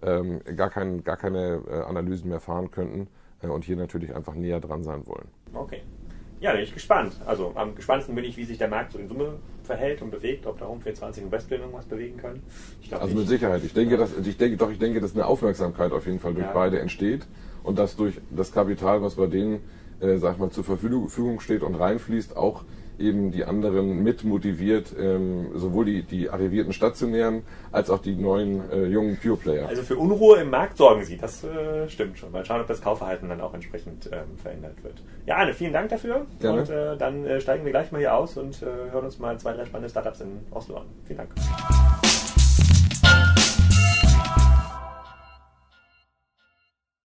ähm, 0.02 0.42
gar, 0.56 0.70
kein, 0.70 1.04
gar 1.04 1.18
keine 1.18 1.62
äh, 1.68 1.82
Analysen 1.84 2.30
mehr 2.30 2.40
fahren 2.40 2.72
könnten 2.72 3.08
äh, 3.42 3.48
und 3.48 3.64
hier 3.64 3.76
natürlich 3.76 4.16
einfach 4.16 4.36
näher 4.36 4.60
dran 4.60 4.84
sein 4.84 5.06
wollen. 5.08 5.28
Okay. 5.54 5.82
Ja, 6.40 6.52
bin 6.52 6.62
ich 6.62 6.74
gespannt. 6.74 7.22
Also 7.26 7.54
am 7.56 7.76
gespanntesten 7.76 8.16
bin 8.16 8.26
ich, 8.26 8.36
wie 8.36 8.44
sich 8.44 8.58
der 8.58 8.68
Markt 8.68 8.92
so 8.92 9.00
in 9.00 9.08
Summe 9.08 9.40
verhält 9.66 10.02
und 10.02 10.12
bewegt, 10.12 10.46
ob 10.46 10.60
da 10.60 10.68
Home 10.68 10.82
24 10.82 11.24
und 11.24 11.32
Westplane 11.32 11.64
irgendwas 11.64 11.86
bewegen 11.86 12.18
können. 12.18 12.44
also 12.92 13.08
nicht. 13.08 13.18
mit 13.18 13.28
Sicherheit. 13.28 13.64
Ich 13.64 13.74
denke, 13.74 13.98
dass, 13.98 14.12
ich 14.18 14.38
denke, 14.38 14.58
doch, 14.58 14.72
ich 14.72 14.80
denke, 14.80 15.02
dass 15.02 15.14
eine 15.14 15.26
Aufmerksamkeit 15.26 15.92
auf 15.92 16.06
jeden 16.06 16.20
Fall 16.20 16.34
durch 16.34 16.46
ja. 16.46 16.52
beide 16.54 16.80
entsteht 16.80 17.22
und 17.64 17.80
dass 17.80 17.96
durch 17.96 18.20
das 18.30 18.52
Kapital, 18.52 19.02
was 19.02 19.16
bei 19.16 19.28
denen, 19.28 19.62
äh, 20.02 20.18
sag 20.18 20.34
ich 20.34 20.40
mal, 20.40 20.50
zur 20.50 20.64
Verfügung 20.64 21.40
steht 21.40 21.64
und 21.64 21.76
reinfließt, 21.76 22.36
auch 22.36 22.64
eben 23.00 23.32
die 23.32 23.46
anderen 23.46 24.04
mit 24.04 24.24
motiviert, 24.24 24.94
ähm, 24.98 25.52
sowohl 25.56 25.86
die, 25.86 26.04
die 26.04 26.30
arrivierten 26.30 26.74
Stationären 26.74 27.44
als 27.72 27.90
auch 27.90 28.00
die 28.00 28.16
neuen 28.16 28.70
äh, 28.72 28.86
jungen 28.86 29.18
Pure 29.18 29.38
Player. 29.38 29.68
Also 29.68 29.84
für 29.84 29.98
Unruhe 29.98 30.38
im 30.40 30.50
Markt 30.50 30.78
sorgen 30.78 31.04
Sie, 31.04 31.18
das 31.18 31.44
äh, 31.44 31.90
stimmt 31.90 32.18
schon. 32.18 32.32
Mal 32.32 32.46
schauen, 32.46 32.62
ob 32.62 32.68
das 32.68 32.82
Kaufverhalten 32.82 33.30
dann 33.30 33.42
auch 33.42 33.54
entsprechend 33.54 34.10
ähm, 34.12 34.38
verändert 34.38 34.84
wird. 34.84 35.02
Ja, 35.26 35.38
Arne, 35.38 35.54
vielen 35.54 35.74
Dank 35.74 35.90
dafür. 35.90 36.26
Gerne. 36.40 36.62
Und 36.62 36.70
äh, 36.70 36.98
dann 36.98 37.26
äh, 37.26 37.42
steigen 37.42 37.64
wir 37.66 37.72
gleich 37.72 37.92
mal 37.92 38.00
hier 38.00 38.16
aus 38.16 38.38
und 38.38 38.62
äh, 38.62 38.66
hören 38.92 39.06
uns 39.06 39.20
mal 39.20 39.38
zwei, 39.40 39.54
drei 39.54 39.66
spannende 39.66 39.90
Startups 39.90 40.22
in 40.22 40.40
Oslo 40.52 40.78
an. 40.78 40.86
Vielen 41.06 41.18
Dank. 41.18 41.32